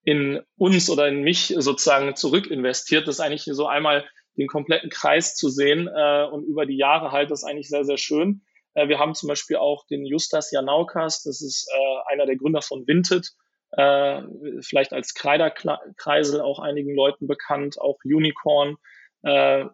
in 0.07 0.41
uns 0.57 0.89
oder 0.89 1.09
in 1.09 1.23
mich 1.23 1.53
sozusagen 1.59 2.15
zurück 2.15 2.47
investiert. 2.47 3.09
Das 3.09 3.17
ist 3.17 3.21
eigentlich 3.21 3.45
so 3.51 3.67
einmal 3.67 4.09
den 4.39 4.47
kompletten 4.47 4.89
Kreis 4.89 5.35
zu 5.35 5.49
sehen 5.49 5.89
äh, 5.89 6.25
und 6.31 6.45
über 6.45 6.65
die 6.65 6.77
Jahre 6.77 7.11
halt, 7.11 7.33
das 7.33 7.43
ist 7.43 7.49
eigentlich 7.49 7.69
sehr, 7.69 7.85
sehr 7.85 7.99
schön. 7.99 8.43
Äh, 8.75 8.87
wir 8.87 9.01
haben 9.01 9.15
zum 9.15 9.29
Beispiel 9.29 9.57
auch 9.57 9.85
den 9.89 10.07
Justas 10.07 10.53
Janaukas, 10.53 11.25
das 11.25 11.43
ist 11.43 11.69
äh, 11.75 12.13
einer 12.13 12.25
der 12.25 12.37
Gründer 12.37 12.63
von 12.63 12.87
Vinted, 12.87 13.33
äh, 13.73 14.23
vielleicht 14.61 14.93
als 14.93 15.13
Kreiderkreisel 15.15 16.41
auch 16.41 16.61
einigen 16.61 16.95
Leuten 16.95 17.27
bekannt, 17.27 17.81
auch 17.81 17.99
Unicorn, 18.05 18.77
äh, 19.25 19.65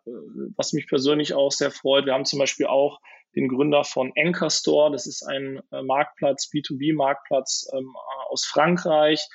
was 0.57 0.73
mich 0.73 0.87
persönlich 0.87 1.35
auch 1.35 1.53
sehr 1.53 1.71
freut. 1.71 2.07
Wir 2.07 2.15
haben 2.15 2.25
zum 2.25 2.39
Beispiel 2.39 2.69
auch 2.69 3.01
den 3.37 3.49
Gründer 3.49 3.85
von 3.85 4.15
Anchor 4.17 4.49
Store, 4.49 4.91
das 4.91 5.07
ist 5.07 5.25
ein 5.25 5.61
äh, 5.73 5.83
Marktplatz, 5.83 6.49
B2B-Marktplatz 6.55 7.69
ähm, 7.77 7.95
aus 8.31 8.47
Frankreich. 8.47 9.29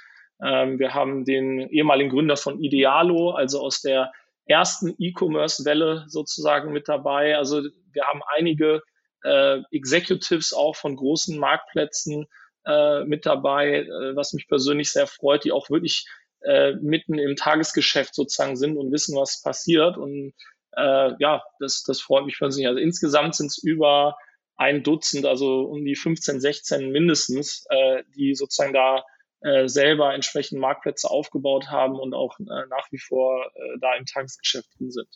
Ähm, 0.44 0.80
wir 0.80 0.94
haben 0.94 1.26
den 1.26 1.70
ehemaligen 1.70 2.10
Gründer 2.10 2.38
von 2.38 2.62
Idealo, 2.62 3.32
also 3.32 3.62
aus 3.62 3.82
der 3.82 4.12
ersten 4.46 4.96
E-Commerce-Welle 4.98 6.06
sozusagen 6.08 6.72
mit 6.72 6.88
dabei. 6.88 7.38
Also 7.38 7.64
wir 7.92 8.04
haben 8.06 8.22
einige 8.36 8.82
äh, 9.24 9.62
Executives 9.72 10.54
auch 10.54 10.76
von 10.76 10.96
großen 10.96 11.38
Marktplätzen 11.38 12.28
äh, 12.66 13.04
mit 13.04 13.26
dabei, 13.26 13.82
äh, 13.82 14.16
was 14.16 14.34
mich 14.34 14.48
persönlich 14.48 14.92
sehr 14.92 15.08
freut, 15.08 15.44
die 15.44 15.52
auch 15.52 15.70
wirklich 15.70 16.08
äh, 16.42 16.74
mitten 16.74 17.18
im 17.18 17.36
Tagesgeschäft 17.36 18.14
sozusagen 18.14 18.56
sind 18.56 18.78
und 18.78 18.92
wissen, 18.92 19.16
was 19.18 19.42
passiert. 19.42 19.98
Und 19.98 20.34
äh, 20.76 21.14
ja, 21.20 21.44
das, 21.60 21.84
das 21.84 22.00
freut 22.00 22.26
mich 22.26 22.38
persönlich. 22.38 22.68
Also 22.68 22.80
insgesamt 22.80 23.36
sind 23.36 23.48
es 23.48 23.58
über 23.58 24.18
ein 24.56 24.84
Dutzend, 24.84 25.26
also 25.26 25.62
um 25.62 25.84
die 25.86 25.96
15, 25.96 26.40
16 26.40 26.92
mindestens, 26.92 27.66
äh, 27.70 28.04
die 28.16 28.36
sozusagen 28.36 28.74
da 28.74 29.04
äh, 29.42 29.68
selber 29.68 30.14
entsprechend 30.14 30.60
Marktplätze 30.60 31.10
aufgebaut 31.10 31.70
haben 31.70 32.00
und 32.00 32.14
auch 32.14 32.40
äh, 32.40 32.44
nach 32.70 32.92
wie 32.92 33.00
vor 33.00 33.46
äh, 33.54 33.80
da 33.80 33.96
im 33.96 34.06
Tagesgeschäft 34.06 34.68
drin 34.78 34.92
sind. 34.92 35.10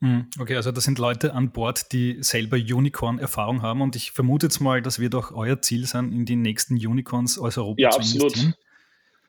Hm, 0.00 0.28
okay, 0.40 0.56
also 0.56 0.72
das 0.72 0.84
sind 0.84 0.98
Leute 0.98 1.32
an 1.32 1.52
Bord, 1.52 1.92
die 1.92 2.18
selber 2.22 2.56
Unicorn-Erfahrung 2.56 3.62
haben 3.62 3.80
und 3.82 3.94
ich 3.94 4.10
vermute 4.10 4.46
jetzt 4.46 4.60
mal, 4.60 4.82
das 4.82 4.98
wird 4.98 5.14
auch 5.14 5.30
euer 5.30 5.62
Ziel 5.62 5.86
sein, 5.86 6.12
in 6.12 6.26
die 6.26 6.34
nächsten 6.34 6.74
Unicorns 6.74 7.38
aus 7.38 7.56
Europa 7.56 7.80
ja, 7.80 7.90
zu 7.90 7.98
absolut. 7.98 8.32
investieren. 8.32 8.54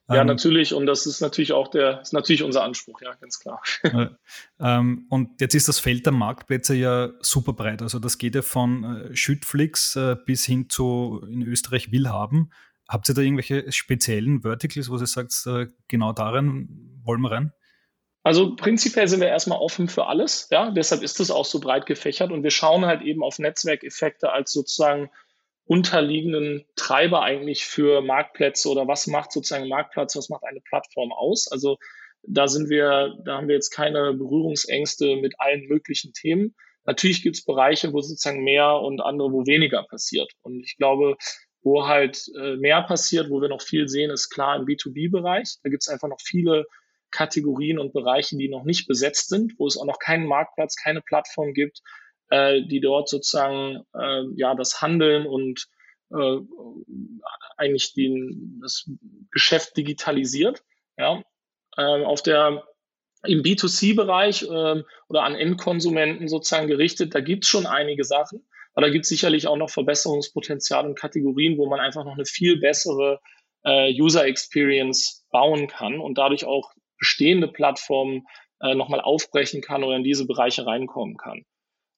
Ja, 0.10 0.22
ähm, 0.22 0.28
natürlich, 0.28 0.74
und 0.74 0.86
das 0.86 1.06
ist 1.06 1.22
natürlich 1.22 1.54
auch 1.54 1.70
der, 1.70 2.02
ist 2.02 2.12
natürlich 2.12 2.44
unser 2.44 2.64
Anspruch, 2.64 3.02
ja, 3.02 3.14
ganz 3.22 3.40
klar. 3.40 3.62
Äh, 3.84 4.08
ähm, 4.60 5.06
und 5.10 5.40
jetzt 5.40 5.56
ist 5.56 5.68
das 5.68 5.80
Feld 5.80 6.06
der 6.06 6.14
Marktplätze 6.14 6.76
ja 6.76 7.12
super 7.22 7.54
breit. 7.54 7.82
Also 7.82 8.00
das 8.00 8.18
geht 8.18 8.36
ja 8.36 8.42
von 8.42 8.84
äh, 8.84 9.16
Schüttflix 9.16 9.96
äh, 9.96 10.18
bis 10.26 10.44
hin 10.44 10.70
zu 10.70 11.24
in 11.30 11.44
Österreich 11.44 11.92
Willhaben. 11.92 12.52
Habt 12.88 13.10
ihr 13.10 13.16
da 13.16 13.22
irgendwelche 13.22 13.72
speziellen 13.72 14.42
Verticals, 14.42 14.90
wo 14.90 14.98
ihr 14.98 15.08
sagt, 15.08 15.34
äh, 15.48 15.68
genau 15.88 16.14
darin 16.14 17.02
wollen 17.04 17.22
wir 17.22 17.32
rein? 17.32 17.54
Also 18.24 18.56
prinzipiell 18.56 19.08
sind 19.08 19.20
wir 19.20 19.28
erstmal 19.28 19.60
offen 19.60 19.90
für 19.90 20.08
alles, 20.08 20.48
ja, 20.50 20.72
deshalb 20.72 21.04
ist 21.04 21.20
es 21.20 21.30
auch 21.30 21.44
so 21.44 21.60
breit 21.60 21.86
gefächert 21.86 22.32
und 22.32 22.44
wir 22.44 22.52
schauen 22.52 22.86
halt 22.86 23.02
eben 23.02 23.22
auf 23.22 23.38
Netzwerkeffekte 23.38 24.32
als 24.32 24.54
sozusagen 24.54 25.10
unterliegenden 25.66 26.66
Treiber 26.76 27.22
eigentlich 27.22 27.66
für 27.66 28.02
Marktplätze 28.02 28.70
oder 28.70 28.88
was 28.88 29.08
macht 29.08 29.32
sozusagen 29.32 29.68
Marktplatz, 29.68 30.16
was 30.16 30.30
macht 30.30 30.44
eine 30.44 30.62
Plattform 30.62 31.12
aus. 31.12 31.50
Also 31.50 31.78
da 32.26 32.48
sind 32.48 32.70
wir, 32.70 33.16
da 33.26 33.38
haben 33.38 33.48
wir 33.48 33.56
jetzt 33.56 33.72
keine 33.72 34.14
Berührungsängste 34.14 35.18
mit 35.18 35.40
allen 35.40 35.68
möglichen 35.68 36.14
Themen. 36.14 36.56
Natürlich 36.86 37.24
gibt 37.24 37.38
es 37.38 37.46
Bereiche, 37.46 37.94
wo 37.94 38.02
sozusagen 38.02 38.44
mehr 38.44 38.76
und 38.76 39.02
andere, 39.02 39.32
wo 39.32 39.46
weniger 39.46 39.84
passiert. 39.84 40.32
Und 40.42 40.62
ich 40.64 40.76
glaube, 40.78 41.16
wo 41.64 41.88
halt 41.88 42.30
äh, 42.38 42.58
mehr 42.58 42.82
passiert, 42.84 43.30
wo 43.30 43.42
wir 43.42 43.50
noch 43.50 43.62
viel 43.62 43.88
sehen, 43.88 44.12
ist 44.12 44.30
klar 44.30 44.58
im 44.58 44.66
B2B-Bereich. 44.66 45.58
Da 45.64 45.70
gibt 45.70 45.84
es 45.84 45.88
einfach 45.88 46.10
noch 46.10 46.20
viele 46.22 46.66
Kategorien 47.12 47.80
und 47.80 47.94
Bereiche, 47.94 48.38
die 48.38 48.50
noch 48.50 48.64
nicht 48.64 48.88
besetzt 48.88 49.30
sind, 49.30 49.54
wo 49.58 49.68
es 49.68 49.78
auch 49.78 49.86
noch 49.86 50.00
keinen 50.00 50.28
Marktplatz, 50.28 50.76
keine 50.76 51.02
Plattform 51.02 51.54
gibt, 51.54 51.82
äh, 52.30 52.62
die 52.64 52.82
dort 52.82 53.08
sozusagen 53.08 53.84
äh, 53.94 54.24
ja 54.36 54.56
das 54.56 54.82
Handeln 54.82 55.26
und 55.26 55.68
äh, 56.12 56.38
eigentlich 57.58 57.94
den, 57.94 58.60
das 58.62 58.90
Geschäft 59.32 59.78
digitalisiert. 59.78 60.64
Ja. 60.98 61.24
Ähm, 61.78 62.04
auf 62.04 62.22
der 62.22 62.64
im 63.26 63.42
B2C-Bereich 63.42 64.44
äh, 64.44 64.84
oder 65.08 65.24
an 65.24 65.36
Endkonsumenten 65.36 66.28
sozusagen 66.28 66.68
gerichtet, 66.68 67.16
da 67.16 67.22
gibt 67.22 67.46
es 67.46 67.50
schon 67.50 67.66
einige 67.66 68.04
Sachen, 68.04 68.46
aber 68.74 68.88
da 68.88 68.92
gibt 68.92 69.06
es 69.06 69.10
sicherlich 69.10 69.48
auch 69.48 69.58
noch 69.58 69.70
Verbesserungspotenzial 69.70 70.86
und 70.86 71.00
Kategorien, 71.00 71.58
wo 71.58 71.68
man 71.68 71.80
einfach 71.80 72.04
noch 72.04 72.14
eine 72.14 72.26
viel 72.26 72.60
bessere 72.60 73.20
äh, 73.64 73.94
User 74.00 74.26
Experience 74.26 75.26
bauen 75.32 75.68
kann 75.68 76.00
und 76.00 76.18
dadurch 76.18 76.46
auch 76.46 76.72
bestehende 76.98 77.48
Plattformen 77.48 78.26
äh, 78.62 78.76
nochmal 78.76 79.02
aufbrechen 79.02 79.62
kann 79.62 79.84
oder 79.84 79.96
in 79.96 80.04
diese 80.04 80.26
Bereiche 80.26 80.66
reinkommen 80.66 81.18
kann. 81.18 81.44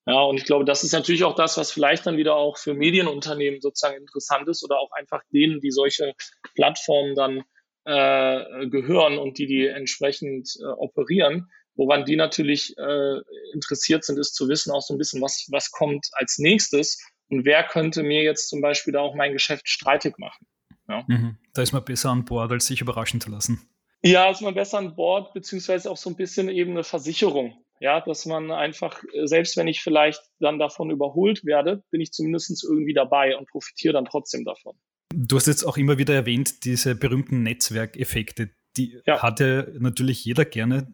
Ja, 0.08 0.22
und 0.22 0.36
ich 0.36 0.44
glaube, 0.44 0.64
das 0.64 0.84
ist 0.84 0.92
natürlich 0.92 1.24
auch 1.24 1.34
das, 1.34 1.56
was 1.56 1.72
vielleicht 1.72 2.06
dann 2.06 2.16
wieder 2.16 2.36
auch 2.36 2.58
für 2.58 2.74
Medienunternehmen 2.74 3.60
sozusagen 3.60 3.96
interessant 3.96 4.48
ist 4.48 4.62
oder 4.64 4.78
auch 4.78 4.92
einfach 4.92 5.20
denen, 5.32 5.60
die 5.60 5.72
solche 5.72 6.12
Plattformen 6.54 7.16
dann 7.16 7.42
äh, 7.84 8.68
gehören 8.68 9.18
und 9.18 9.38
die 9.38 9.46
die 9.46 9.66
entsprechend 9.66 10.48
äh, 10.60 10.64
operieren. 10.64 11.50
Woran 11.76 12.04
die 12.04 12.16
natürlich 12.16 12.76
äh, 12.78 13.20
interessiert 13.52 14.04
sind, 14.04 14.18
ist 14.18 14.34
zu 14.34 14.48
wissen 14.48 14.72
auch 14.72 14.82
so 14.82 14.94
ein 14.94 14.98
bisschen, 14.98 15.20
was, 15.20 15.46
was 15.50 15.70
kommt 15.70 16.08
als 16.12 16.38
nächstes 16.38 16.98
und 17.28 17.44
wer 17.44 17.64
könnte 17.64 18.02
mir 18.02 18.22
jetzt 18.22 18.48
zum 18.48 18.60
Beispiel 18.60 18.92
da 18.92 19.00
auch 19.00 19.14
mein 19.14 19.32
Geschäft 19.32 19.68
streitig 19.68 20.18
machen. 20.18 20.46
Ja. 20.88 21.04
Mhm. 21.06 21.36
Da 21.52 21.62
ist 21.62 21.72
man 21.72 21.84
besser 21.84 22.10
an 22.10 22.24
Bord, 22.24 22.50
als 22.50 22.66
sich 22.66 22.80
überraschen 22.80 23.20
zu 23.20 23.30
lassen. 23.30 23.68
Ja, 24.02 24.30
ist 24.30 24.42
man 24.42 24.54
besser 24.54 24.78
an 24.78 24.94
Bord, 24.94 25.34
beziehungsweise 25.34 25.90
auch 25.90 25.96
so 25.96 26.10
ein 26.10 26.16
bisschen 26.16 26.48
eben 26.48 26.72
eine 26.72 26.84
Versicherung. 26.84 27.56
Ja, 27.80 28.00
dass 28.00 28.24
man 28.24 28.50
einfach, 28.50 29.02
äh, 29.12 29.26
selbst 29.26 29.56
wenn 29.56 29.68
ich 29.68 29.82
vielleicht 29.82 30.22
dann 30.40 30.58
davon 30.58 30.90
überholt 30.90 31.44
werde, 31.44 31.82
bin 31.90 32.00
ich 32.00 32.12
zumindest 32.12 32.64
irgendwie 32.64 32.94
dabei 32.94 33.36
und 33.36 33.48
profitiere 33.48 33.92
dann 33.92 34.06
trotzdem 34.06 34.44
davon. 34.44 34.76
Du 35.14 35.36
hast 35.36 35.46
jetzt 35.46 35.64
auch 35.64 35.76
immer 35.76 35.98
wieder 35.98 36.14
erwähnt, 36.14 36.64
diese 36.64 36.94
berühmten 36.94 37.42
Netzwerkeffekte, 37.42 38.50
die 38.76 38.98
ja. 39.06 39.22
hat 39.22 39.40
ja 39.40 39.66
natürlich 39.78 40.24
jeder 40.24 40.44
gerne, 40.44 40.88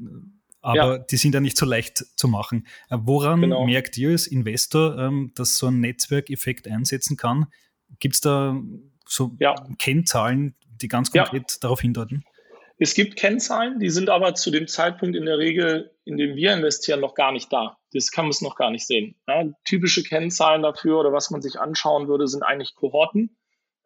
aber 0.63 0.97
ja. 0.97 0.99
die 0.99 1.17
sind 1.17 1.35
ja 1.35 1.41
nicht 1.41 1.59
so 1.59 1.67
leicht 1.67 2.05
zu 2.17 2.29
machen. 2.29 2.67
Äh, 2.89 2.99
woran 3.01 3.41
genau. 3.43 3.67
merkt 3.67 3.99
ihr 3.99 4.11
als 4.11 4.27
Investor, 4.27 4.97
ähm, 4.99 5.33
dass 5.35 5.59
so 5.59 5.67
ein 5.67 5.81
Netzwerkeffekt 5.81 6.69
einsetzen 6.69 7.17
kann? 7.17 7.47
Gibt 7.99 8.15
es 8.15 8.21
da 8.21 8.59
so 9.07 9.37
ja. 9.41 9.55
Kennzahlen, 9.79 10.55
die 10.81 10.89
ganz 10.89 11.11
konkret 11.11 11.63
darauf 11.63 11.81
hindeuten? 11.81 12.25
Es 12.79 12.95
gibt 12.95 13.17
Kennzahlen, 13.17 13.79
die 13.79 13.91
sind 13.91 14.11
aber 14.11 14.35
zu 14.35 14.51
dem 14.51 14.67
Zeitpunkt 14.67 15.15
in 15.15 15.27
der 15.27 15.39
Regel, 15.39 15.95
in 16.05 16.17
dem 16.17 16.35
wir 16.35 16.53
investieren, 16.53 17.01
noch 17.01 17.15
gar 17.15 17.31
nicht 17.31 17.53
da. 17.53 17.79
Das 17.93 18.11
kann 18.11 18.25
man 18.25 18.31
es 18.31 18.41
noch 18.41 18.57
gar 18.57 18.71
nicht 18.71 18.87
sehen. 18.87 19.15
Ja, 19.29 19.45
typische 19.65 20.03
Kennzahlen 20.03 20.63
dafür 20.63 20.99
oder 20.99 21.13
was 21.13 21.31
man 21.31 21.43
sich 21.43 21.61
anschauen 21.61 22.09
würde, 22.09 22.27
sind 22.27 22.43
eigentlich 22.43 22.75
Kohorten. 22.75 23.37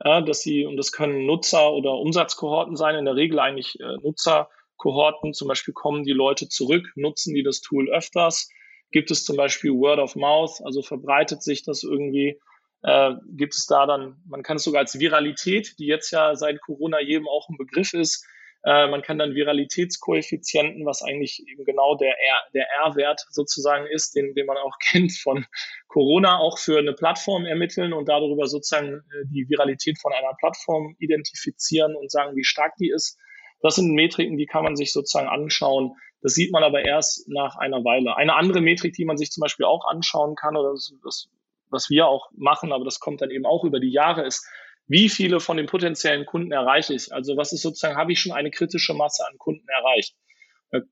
Ja, 0.03 0.21
dass 0.21 0.41
sie, 0.41 0.67
und 0.67 0.77
das 0.77 0.93
können 0.93 1.27
Nutzer- 1.27 1.73
oder 1.73 1.95
Umsatzkohorten 1.95 2.77
sein, 2.77 2.97
in 2.97 3.07
der 3.07 3.17
Regel 3.17 3.39
eigentlich 3.39 3.81
äh, 3.81 3.97
Nutzerkohorten. 4.77 5.35
Zum 5.35 5.49
Beispiel 5.49 5.75
kommen 5.75 6.05
die 6.05 6.13
Leute 6.13 6.49
zurück, 6.49 6.93
nutzen 6.95 7.35
die 7.35 7.43
das 7.43 7.61
Tool 7.61 7.91
öfters. 7.91 8.49
Gibt 8.91 9.11
es 9.11 9.25
zum 9.25 9.37
Beispiel 9.37 9.73
Word 9.73 9.99
of 9.99 10.17
Mouth, 10.17 10.61
also 10.65 10.83
verbreitet 10.83 11.43
sich 11.43 11.65
das 11.65 11.83
irgendwie 11.83 12.39
äh, 12.83 13.15
gibt 13.33 13.55
es 13.55 13.67
da 13.67 13.87
dann, 13.87 14.23
man 14.29 14.43
kann 14.43 14.59
es 14.59 14.65
sogar 14.65 14.83
als 14.83 14.99
Viralität, 14.99 15.75
die 15.79 15.87
jetzt 15.87 16.13
ja 16.13 16.37
seit 16.37 16.61
Corona 16.61 17.01
jedem 17.01 17.27
auch 17.27 17.49
ein 17.49 17.57
Begriff 17.57 17.95
ist, 17.95 18.25
äh, 18.65 18.87
man 18.89 19.03
kann 19.03 19.19
dann 19.19 19.35
Viralitätskoeffizienten, 19.35 20.85
was 20.87 21.03
eigentlich 21.03 21.43
eben 21.49 21.65
genau 21.65 21.97
der 21.97 22.15
R-Wert 22.19 23.25
sozusagen 23.31 23.87
ist, 23.87 24.15
den, 24.15 24.35
den 24.35 24.47
man 24.47 24.57
auch 24.57 24.79
kennt 24.91 25.13
von 25.13 25.47
Corona, 25.89 26.39
auch 26.39 26.59
für 26.59 26.79
eine 26.79 26.93
Plattform 26.93 27.45
ermitteln 27.45 27.93
und 27.93 28.09
darüber 28.09 28.47
sozusagen 28.47 28.95
äh, 28.95 29.25
die 29.31 29.49
Viralität 29.49 29.99
von 30.01 30.13
einer 30.13 30.35
Plattform 30.39 30.95
identifizieren 30.99 31.97
und 31.97 32.11
sagen, 32.11 32.37
wie 32.37 32.45
stark 32.45 32.75
die 32.77 32.91
ist. 32.91 33.19
Das 33.61 33.77
sind 33.77 33.93
Metriken, 33.93 34.37
die 34.37 34.47
kann 34.47 34.65
man 34.65 34.77
sich 34.77 34.93
sozusagen 34.93 35.29
anschauen. 35.29 35.97
Das 36.23 36.35
sieht 36.35 36.53
man 36.53 36.63
aber 36.63 36.85
erst 36.85 37.29
nach 37.29 37.57
einer 37.57 37.85
Weile. 37.85 38.17
Eine 38.17 38.35
andere 38.35 38.61
Metrik, 38.61 38.95
die 38.95 39.05
man 39.05 39.17
sich 39.17 39.31
zum 39.31 39.41
Beispiel 39.41 39.67
auch 39.67 39.87
anschauen 39.89 40.35
kann, 40.35 40.57
oder 40.57 40.73
das, 40.73 40.93
das 41.03 41.29
was 41.71 41.91
wir 41.91 42.07
auch 42.07 42.31
machen, 42.33 42.73
aber 42.73 42.85
das 42.85 43.01
kommt 43.01 43.21
dann 43.21 43.31
eben 43.31 43.47
auch 43.47 43.65
über 43.65 43.81
die 43.81 43.91
Jahre, 43.91 44.25
ist, 44.25 44.47
wie 44.89 45.09
viele 45.09 45.41
von 45.41 45.57
den 45.57 45.67
potenziellen 45.67 46.27
Kunden 46.27 46.53
erreiche 46.53 46.95
ich? 46.95 47.13
Also 47.13 47.37
was 47.37 47.53
ist 47.53 47.63
sozusagen, 47.63 47.97
habe 47.97 48.13
ich 48.13 48.21
schon 48.21 48.33
eine 48.33 48.51
kritische 48.51 48.95
Masse 48.95 49.27
an 49.29 49.37
Kunden 49.39 49.67
erreicht? 49.69 50.15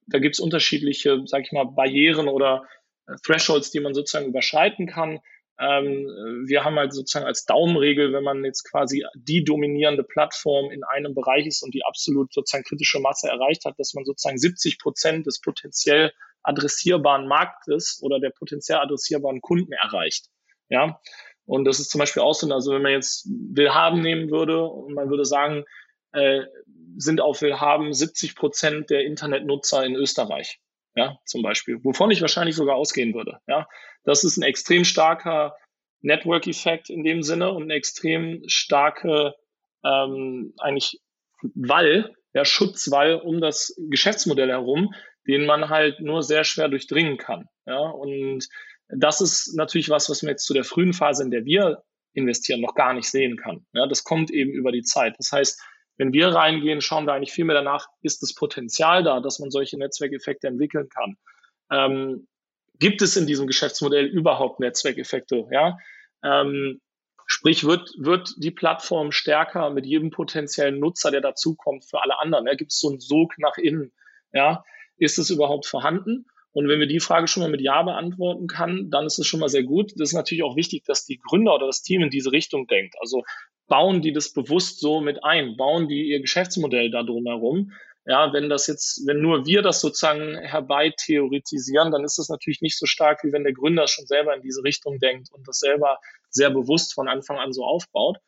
Da, 0.07 0.19
gibt 0.19 0.35
es 0.35 0.41
unterschiedliche, 0.41 1.23
sag 1.27 1.43
ich 1.43 1.53
mal, 1.53 1.65
Barrieren 1.65 2.29
oder 2.29 2.65
äh, 3.07 3.15
Thresholds, 3.25 3.71
die 3.71 3.81
man 3.81 3.95
sozusagen 3.95 4.27
überschreiten 4.27 4.87
kann. 4.87 5.21
Ähm, 5.59 6.45
wir 6.47 6.65
haben 6.65 6.77
halt 6.77 6.93
sozusagen 6.93 7.27
als 7.27 7.45
Daumenregel, 7.45 8.13
wenn 8.13 8.25
man 8.25 8.45
jetzt 8.45 8.65
quasi 8.69 9.05
die 9.15 9.45
dominierende 9.45 10.03
Plattform 10.03 10.71
in 10.71 10.83
einem 10.83 11.15
Bereich 11.15 11.47
ist 11.47 11.63
und 11.63 11.75
die 11.75 11.85
absolut 11.85 12.33
sozusagen 12.33 12.65
kritische 12.65 12.99
Masse 12.99 13.29
erreicht 13.29 13.65
hat, 13.65 13.79
dass 13.79 13.95
man 13.95 14.05
sozusagen 14.05 14.39
70 14.39 14.79
Prozent 14.79 15.27
des 15.27 15.41
potenziell 15.41 16.13
adressierbaren 16.43 17.29
Marktes 17.29 18.01
oder 18.03 18.19
der 18.19 18.31
potenziell 18.31 18.79
adressierbaren 18.79 19.41
Kunden 19.41 19.73
erreicht. 19.73 20.27
Ja, 20.69 21.01
und 21.47 21.65
das 21.65 21.79
ist 21.79 21.91
zum 21.91 22.01
Beispiel 22.01 22.23
auch 22.23 22.35
so, 22.35 22.53
also 22.53 22.73
wenn 22.73 22.83
man 22.83 22.93
jetzt 22.93 23.29
Willhaben 23.29 24.01
nehmen 24.01 24.31
würde 24.31 24.65
und 24.65 24.95
man 24.95 25.09
würde 25.09 25.25
sagen, 25.25 25.65
äh, 26.13 26.43
sind 26.97 27.21
auf 27.21 27.43
Willhaben 27.43 27.93
70 27.93 28.35
Prozent 28.35 28.91
der 28.91 29.05
Internetnutzer 29.05 29.85
in 29.85 29.95
Österreich 29.95 30.61
ja, 30.95 31.19
zum 31.25 31.43
Beispiel, 31.43 31.83
wovon 31.83 32.11
ich 32.11 32.21
wahrscheinlich 32.21 32.57
sogar 32.57 32.77
ausgehen 32.77 33.15
würde. 33.15 33.39
Ja, 33.47 33.67
das 34.05 34.25
ist 34.25 34.37
ein 34.37 34.43
extrem 34.43 34.85
starker 34.85 35.57
Network-Effekt 36.03 36.91
in 36.91 37.03
dem 37.03 37.23
Sinne 37.23 37.53
und 37.53 37.65
eine 37.65 37.75
extrem 37.75 38.43
starke 38.47 39.35
ähm, 39.85 40.55
eigentlich 40.59 41.01
Wall, 41.55 42.15
ja, 42.33 42.45
Schutzwall 42.45 43.17
um 43.17 43.41
das 43.41 43.75
Geschäftsmodell 43.91 44.51
herum, 44.51 44.95
den 45.27 45.47
man 45.47 45.69
halt 45.69 46.01
nur 46.01 46.23
sehr 46.23 46.45
schwer 46.45 46.69
durchdringen 46.69 47.17
kann. 47.17 47.49
Ja, 47.67 47.79
und 47.79 48.47
das 48.89 49.21
ist 49.21 49.55
natürlich 49.57 49.89
was, 49.89 50.11
was 50.11 50.23
man 50.23 50.31
jetzt 50.31 50.47
zu 50.47 50.55
der 50.55 50.65
frühen 50.65 50.93
Phase, 50.93 51.23
in 51.23 51.31
der 51.31 51.45
wir 51.45 51.83
investieren, 52.13 52.61
noch 52.61 52.75
gar 52.75 52.95
nicht 52.95 53.11
sehen 53.11 53.37
kann. 53.37 53.67
Ja, 53.73 53.87
das 53.87 54.05
kommt 54.05 54.31
eben 54.31 54.53
über 54.53 54.73
die 54.73 54.83
Zeit. 54.83 55.15
Das 55.19 55.33
heißt, 55.33 55.61
wenn 55.97 56.13
wir 56.13 56.29
reingehen, 56.29 56.81
schauen 56.81 57.07
wir 57.07 57.13
eigentlich 57.13 57.33
viel 57.33 57.45
mehr 57.45 57.55
danach, 57.55 57.87
ist 58.03 58.23
das 58.23 58.35
Potenzial 58.35 59.03
da, 59.03 59.21
dass 59.21 59.39
man 59.39 59.51
solche 59.51 59.79
Netzwerkeffekte 59.79 60.49
entwickeln 60.49 60.89
kann. 60.89 61.17
Ähm, 61.71 62.27
gibt 62.79 63.03
es 63.03 63.17
in 63.17 63.27
diesem 63.27 63.47
Geschäftsmodell 63.47 64.07
überhaupt 64.07 64.61
Netzwerkeffekte? 64.61 65.47
Ja? 65.51 65.79
Ähm, 66.25 66.81
sprich, 67.27 67.65
wird, 67.65 67.93
wird 67.99 68.35
die 68.39 68.51
Plattform 68.51 69.13
stärker 69.13 69.71
mit 69.71 69.87
jedem 69.87 70.11
potenziellen 70.11 70.81
Nutzer, 70.81 71.11
der 71.11 71.21
dazukommt, 71.21 71.85
für 71.85 72.03
alle 72.03 72.19
anderen? 72.19 72.47
Ja? 72.47 72.55
Gibt 72.55 72.73
es 72.73 72.81
so 72.81 72.89
einen 72.89 73.01
Sog 73.01 73.39
nach 73.39 73.57
innen? 73.57 73.93
Ja? 74.33 74.65
Ist 74.97 75.19
es 75.19 75.31
überhaupt 75.31 75.67
vorhanden? 75.67 76.27
Und 76.53 76.69
wenn 76.69 76.79
wir 76.79 76.87
die 76.87 77.01
Frage 77.01 77.27
schon 77.27 77.43
mal 77.43 77.51
mit 77.51 77.61
Ja 77.61 77.83
beantworten 77.83 78.47
kann, 78.47 78.89
dann 78.89 79.07
ist 79.07 79.19
es 79.19 79.27
schon 79.27 79.41
mal 79.41 79.49
sehr 79.49 79.65
gut. 79.65 79.93
Das 79.97 80.11
ist 80.11 80.15
natürlich 80.15 80.45
auch 80.45 80.55
wichtig, 80.55 80.85
dass 80.85 81.05
die 81.05 81.19
Gründer 81.19 81.53
oder 81.55 81.67
das 81.67 81.83
Team 81.83 82.03
in 82.03 82.11
diese 82.11 82.31
Richtung 82.31 82.69
denkt. 82.69 82.95
Also 83.01 83.25
bauen 83.67 84.03
die 84.03 84.13
das 84.13 84.33
bewusst 84.33 84.81
so 84.81 85.01
mit 85.01 85.25
ein, 85.25 85.57
bauen 85.57 85.89
die 85.89 86.09
ihr 86.09 86.21
Geschäftsmodell 86.21 86.91
da 86.91 87.03
drumherum. 87.03 87.73
Ja, 88.07 88.35
wenn 88.35 88.51
das 88.51 88.67
jetzt, 88.67 89.07
wenn 89.07 89.23
nur 89.23 89.47
wir 89.47 89.63
das 89.63 89.81
sozusagen 89.81 90.37
herbei 90.37 90.93
theoretisieren, 90.95 91.91
dann 91.91 92.05
ist 92.05 92.19
das 92.19 92.29
natürlich 92.29 92.61
nicht 92.61 92.79
so 92.79 92.85
stark, 92.85 93.25
wie 93.25 93.33
wenn 93.33 93.45
der 93.45 93.55
Gründer 93.55 93.89
schon 93.89 94.07
selber 94.07 94.35
in 94.37 94.43
diese 94.43 94.63
Richtung 94.63 94.99
denkt 94.99 95.33
und 95.33 95.49
das 95.49 95.59
selber 95.59 95.99
sehr 96.29 96.51
bewusst 96.51 96.93
von 96.93 97.09
Anfang 97.09 97.39
an 97.39 97.55
so 97.55 97.65
aufbaut. 97.65 98.19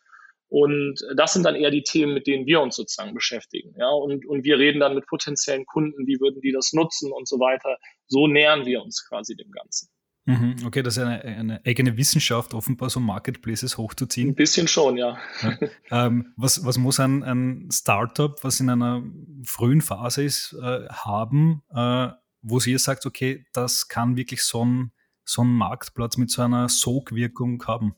Und 0.48 1.04
das 1.16 1.32
sind 1.34 1.44
dann 1.44 1.56
eher 1.56 1.70
die 1.70 1.82
Themen, 1.82 2.14
mit 2.14 2.26
denen 2.26 2.46
wir 2.46 2.60
uns 2.60 2.76
sozusagen 2.76 3.12
beschäftigen. 3.12 3.74
Ja, 3.76 3.90
und, 3.90 4.24
und 4.26 4.44
wir 4.44 4.58
reden 4.58 4.80
dann 4.80 4.94
mit 4.94 5.06
potenziellen 5.06 5.66
Kunden, 5.66 6.06
wie 6.06 6.20
würden 6.20 6.40
die 6.40 6.52
das 6.52 6.72
nutzen 6.72 7.12
und 7.12 7.28
so 7.28 7.38
weiter. 7.38 7.76
So 8.06 8.28
nähern 8.28 8.64
wir 8.64 8.80
uns 8.82 9.06
quasi 9.06 9.36
dem 9.36 9.50
Ganzen. 9.50 9.88
Mhm, 10.26 10.56
okay, 10.66 10.82
das 10.82 10.96
ist 10.96 11.02
eine, 11.04 11.22
eine, 11.22 11.60
eigene 11.64 11.96
Wissenschaft, 11.96 12.52
offenbar 12.52 12.90
so 12.90 12.98
Marketplaces 12.98 13.78
hochzuziehen. 13.78 14.30
Ein 14.30 14.34
bisschen 14.34 14.66
schon, 14.66 14.96
ja. 14.96 15.18
ja. 15.42 15.56
Ähm, 16.06 16.32
was, 16.36 16.64
was 16.64 16.78
muss 16.78 16.98
ein, 16.98 17.22
ein 17.22 17.68
Startup, 17.72 18.36
was 18.42 18.58
in 18.58 18.68
einer 18.68 19.04
frühen 19.44 19.80
Phase 19.80 20.24
ist, 20.24 20.52
äh, 20.60 20.88
haben, 20.88 21.62
äh, 21.72 22.08
wo 22.42 22.58
sie 22.58 22.76
sagt, 22.76 23.06
okay, 23.06 23.46
das 23.52 23.86
kann 23.86 24.16
wirklich 24.16 24.42
so 24.42 24.64
ein, 24.64 24.92
so 25.24 25.42
ein 25.42 25.48
Marktplatz 25.48 26.16
mit 26.16 26.30
so 26.30 26.42
einer 26.42 26.68
Sogwirkung 26.68 27.64
haben? 27.64 27.94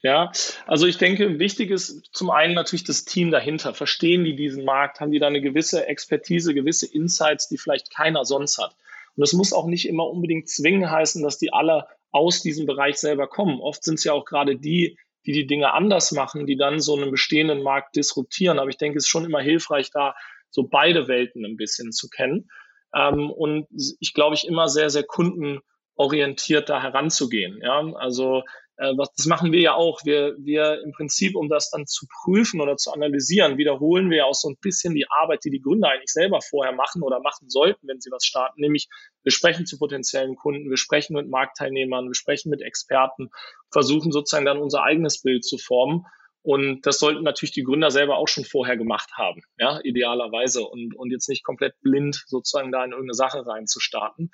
Ja, 0.00 0.30
also 0.66 0.86
ich 0.86 0.96
denke, 0.96 1.40
wichtig 1.40 1.70
ist 1.70 2.08
zum 2.12 2.30
einen 2.30 2.54
natürlich 2.54 2.84
das 2.84 3.04
Team 3.04 3.32
dahinter. 3.32 3.74
Verstehen 3.74 4.22
die 4.22 4.36
diesen 4.36 4.64
Markt? 4.64 5.00
Haben 5.00 5.10
die 5.10 5.18
da 5.18 5.26
eine 5.26 5.40
gewisse 5.40 5.88
Expertise, 5.88 6.54
gewisse 6.54 6.86
Insights, 6.86 7.48
die 7.48 7.58
vielleicht 7.58 7.92
keiner 7.92 8.24
sonst 8.24 8.58
hat? 8.58 8.76
Und 9.18 9.24
es 9.24 9.32
muss 9.32 9.52
auch 9.52 9.66
nicht 9.66 9.88
immer 9.88 10.06
unbedingt 10.06 10.48
zwingen 10.48 10.88
heißen, 10.88 11.24
dass 11.24 11.38
die 11.38 11.52
alle 11.52 11.88
aus 12.12 12.40
diesem 12.40 12.66
Bereich 12.66 12.98
selber 12.98 13.26
kommen. 13.26 13.60
Oft 13.60 13.82
sind 13.82 13.94
es 13.94 14.04
ja 14.04 14.12
auch 14.12 14.24
gerade 14.24 14.56
die, 14.56 14.96
die 15.26 15.32
die 15.32 15.46
Dinge 15.48 15.74
anders 15.74 16.12
machen, 16.12 16.46
die 16.46 16.56
dann 16.56 16.78
so 16.78 16.94
einen 16.94 17.10
bestehenden 17.10 17.64
Markt 17.64 17.96
disruptieren. 17.96 18.60
Aber 18.60 18.70
ich 18.70 18.76
denke, 18.76 18.96
es 18.96 19.04
ist 19.04 19.10
schon 19.10 19.24
immer 19.24 19.40
hilfreich, 19.40 19.90
da 19.90 20.14
so 20.50 20.68
beide 20.68 21.08
Welten 21.08 21.44
ein 21.44 21.56
bisschen 21.56 21.90
zu 21.90 22.08
kennen. 22.08 22.48
Ähm, 22.94 23.28
und 23.28 23.66
ich 23.98 24.14
glaube, 24.14 24.36
ich 24.36 24.46
immer 24.46 24.68
sehr, 24.68 24.88
sehr 24.88 25.02
kundenorientiert 25.02 26.68
da 26.68 26.80
heranzugehen. 26.80 27.58
Ja, 27.60 27.80
also 27.96 28.44
äh, 28.78 28.96
was, 28.96 29.12
das 29.14 29.26
machen 29.26 29.50
wir 29.52 29.60
ja 29.60 29.74
auch. 29.74 30.04
Wir, 30.04 30.36
wir 30.38 30.80
im 30.82 30.92
Prinzip, 30.92 31.34
um 31.36 31.48
das 31.48 31.70
dann 31.70 31.86
zu 31.86 32.06
prüfen 32.22 32.60
oder 32.60 32.76
zu 32.76 32.92
analysieren, 32.92 33.58
wiederholen 33.58 34.08
wir 34.08 34.18
ja 34.18 34.24
auch 34.24 34.34
so 34.34 34.48
ein 34.48 34.56
bisschen 34.60 34.94
die 34.94 35.06
Arbeit, 35.10 35.44
die 35.44 35.50
die 35.50 35.60
Gründer 35.60 35.90
eigentlich 35.90 36.12
selber 36.12 36.40
vorher 36.40 36.72
machen 36.72 37.02
oder 37.02 37.20
machen 37.20 37.50
sollten, 37.50 37.88
wenn 37.88 38.00
sie 38.00 38.10
was 38.10 38.24
starten. 38.24 38.60
Nämlich, 38.60 38.88
wir 39.24 39.32
sprechen 39.32 39.66
zu 39.66 39.78
potenziellen 39.78 40.36
Kunden, 40.36 40.70
wir 40.70 40.76
sprechen 40.76 41.14
mit 41.14 41.28
Marktteilnehmern, 41.28 42.06
wir 42.06 42.14
sprechen 42.14 42.50
mit 42.50 42.62
Experten, 42.62 43.30
versuchen 43.72 44.12
sozusagen 44.12 44.46
dann 44.46 44.58
unser 44.58 44.84
eigenes 44.84 45.22
Bild 45.22 45.44
zu 45.44 45.58
formen. 45.58 46.06
Und 46.42 46.86
das 46.86 47.00
sollten 47.00 47.24
natürlich 47.24 47.52
die 47.52 47.64
Gründer 47.64 47.90
selber 47.90 48.16
auch 48.16 48.28
schon 48.28 48.44
vorher 48.44 48.76
gemacht 48.76 49.10
haben, 49.16 49.42
ja, 49.58 49.80
idealerweise 49.82 50.62
und, 50.62 50.94
und 50.96 51.10
jetzt 51.10 51.28
nicht 51.28 51.44
komplett 51.44 51.74
blind 51.82 52.22
sozusagen 52.26 52.70
da 52.70 52.84
in 52.84 52.92
irgendeine 52.92 53.14
Sache 53.14 53.44
reinzustarten. 53.44 54.30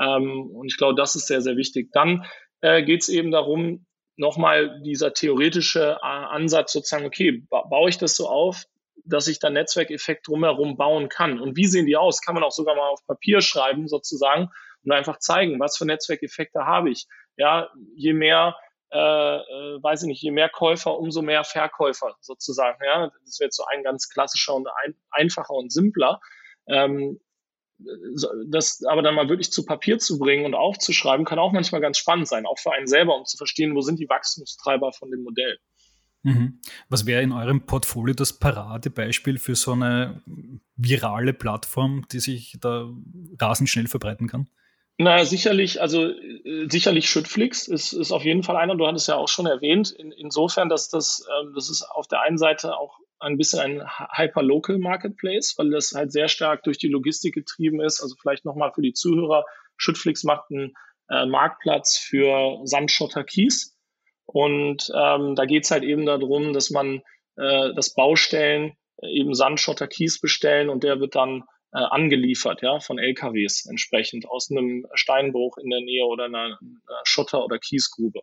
Ähm, 0.00 0.50
und 0.50 0.66
ich 0.66 0.76
glaube, 0.76 0.94
das 0.96 1.14
ist 1.14 1.28
sehr, 1.28 1.40
sehr 1.40 1.56
wichtig. 1.56 1.90
Dann 1.92 2.24
äh, 2.64 2.82
geht 2.82 3.02
es 3.02 3.10
eben 3.10 3.30
darum, 3.30 3.84
nochmal 4.16 4.80
dieser 4.80 5.12
theoretische 5.12 5.98
äh, 6.00 6.06
Ansatz 6.06 6.72
sozusagen, 6.72 7.04
okay, 7.04 7.42
ba 7.50 7.62
baue 7.68 7.90
ich 7.90 7.98
das 7.98 8.16
so 8.16 8.26
auf, 8.26 8.64
dass 9.04 9.28
ich 9.28 9.38
da 9.38 9.50
Netzwerkeffekt 9.50 10.26
drumherum 10.26 10.78
bauen 10.78 11.10
kann. 11.10 11.38
Und 11.40 11.58
wie 11.58 11.66
sehen 11.66 11.84
die 11.84 11.96
aus? 11.96 12.22
Kann 12.22 12.34
man 12.34 12.42
auch 12.42 12.52
sogar 12.52 12.74
mal 12.74 12.88
auf 12.88 13.06
Papier 13.06 13.42
schreiben 13.42 13.86
sozusagen 13.86 14.48
und 14.82 14.92
einfach 14.92 15.18
zeigen, 15.18 15.60
was 15.60 15.76
für 15.76 15.84
Netzwerkeffekte 15.84 16.64
habe 16.64 16.90
ich. 16.90 17.06
Ja, 17.36 17.68
je 17.96 18.14
mehr, 18.14 18.56
äh, 18.90 18.98
äh, 18.98 19.82
weiß 19.82 20.04
ich 20.04 20.08
nicht, 20.08 20.22
je 20.22 20.30
mehr 20.30 20.48
Käufer, 20.48 20.98
umso 20.98 21.20
mehr 21.20 21.44
Verkäufer 21.44 22.16
sozusagen. 22.20 22.78
Ja, 22.82 23.10
das 23.26 23.40
wäre 23.40 23.50
so 23.50 23.64
ein 23.70 23.82
ganz 23.82 24.08
klassischer 24.08 24.54
und 24.54 24.68
ein, 24.84 24.94
einfacher 25.10 25.52
und 25.52 25.70
simpler. 25.70 26.18
Ähm, 26.66 27.20
das 28.46 28.82
aber 28.84 29.02
dann 29.02 29.14
mal 29.14 29.28
wirklich 29.28 29.50
zu 29.52 29.64
Papier 29.64 29.98
zu 29.98 30.18
bringen 30.18 30.46
und 30.46 30.54
aufzuschreiben, 30.54 31.24
kann 31.24 31.38
auch 31.38 31.52
manchmal 31.52 31.80
ganz 31.80 31.98
spannend 31.98 32.28
sein, 32.28 32.46
auch 32.46 32.58
für 32.58 32.72
einen 32.72 32.86
selber, 32.86 33.16
um 33.16 33.24
zu 33.24 33.36
verstehen, 33.36 33.74
wo 33.74 33.80
sind 33.80 33.98
die 33.98 34.08
Wachstumstreiber 34.08 34.92
von 34.92 35.10
dem 35.10 35.22
Modell. 35.22 35.58
Mhm. 36.22 36.60
Was 36.88 37.04
wäre 37.04 37.22
in 37.22 37.32
eurem 37.32 37.66
Portfolio 37.66 38.14
das 38.14 38.32
Paradebeispiel 38.32 39.38
für 39.38 39.54
so 39.54 39.72
eine 39.72 40.22
virale 40.76 41.34
Plattform, 41.34 42.06
die 42.10 42.20
sich 42.20 42.56
da 42.60 42.90
rasend 43.38 43.68
schnell 43.68 43.88
verbreiten 43.88 44.26
kann? 44.26 44.48
Naja, 44.96 45.24
sicherlich, 45.24 45.82
also 45.82 46.06
äh, 46.06 46.68
sicherlich 46.70 47.10
Schüttflix 47.10 47.66
ist, 47.66 47.92
ist 47.92 48.12
auf 48.12 48.24
jeden 48.24 48.44
Fall 48.44 48.56
einer, 48.56 48.76
du 48.76 48.86
hattest 48.86 49.08
ja 49.08 49.16
auch 49.16 49.28
schon 49.28 49.46
erwähnt, 49.46 49.90
in, 49.90 50.12
insofern, 50.12 50.68
dass 50.68 50.88
das, 50.88 51.26
ähm, 51.40 51.52
das 51.54 51.68
ist 51.68 51.82
auf 51.82 52.06
der 52.06 52.20
einen 52.22 52.38
Seite 52.38 52.76
auch 52.76 53.00
ein 53.20 53.36
bisschen 53.36 53.60
ein 53.60 53.82
Hyperlocal 54.12 54.78
Marketplace, 54.78 55.54
weil 55.56 55.70
das 55.70 55.92
halt 55.94 56.12
sehr 56.12 56.28
stark 56.28 56.62
durch 56.64 56.78
die 56.78 56.88
Logistik 56.88 57.34
getrieben 57.34 57.80
ist. 57.80 58.02
Also 58.02 58.14
vielleicht 58.20 58.44
nochmal 58.44 58.72
für 58.74 58.82
die 58.82 58.92
Zuhörer, 58.92 59.44
Schüttflix 59.76 60.24
macht 60.24 60.50
einen 60.50 60.74
äh, 61.08 61.26
Marktplatz 61.26 61.98
für 61.98 62.60
Sandschotter 62.64 63.24
Kies. 63.24 63.76
Und 64.26 64.90
ähm, 64.94 65.34
da 65.34 65.44
geht's 65.44 65.70
halt 65.70 65.84
eben 65.84 66.06
darum, 66.06 66.52
dass 66.52 66.70
man 66.70 67.02
äh, 67.36 67.74
das 67.74 67.94
Baustellen 67.94 68.76
äh, 69.02 69.08
eben 69.08 69.34
Sandschotter 69.34 69.86
Kies 69.86 70.20
bestellen 70.20 70.68
und 70.68 70.82
der 70.82 71.00
wird 71.00 71.14
dann 71.14 71.44
äh, 71.72 71.78
angeliefert, 71.78 72.62
ja, 72.62 72.78
von 72.80 72.98
LKWs 72.98 73.66
entsprechend 73.66 74.28
aus 74.28 74.50
einem 74.50 74.86
Steinbruch 74.94 75.58
in 75.58 75.70
der 75.70 75.80
Nähe 75.80 76.04
oder 76.04 76.24
einer, 76.24 76.58
einer 76.60 77.00
Schotter- 77.04 77.44
oder 77.44 77.58
Kiesgrube. 77.58 78.20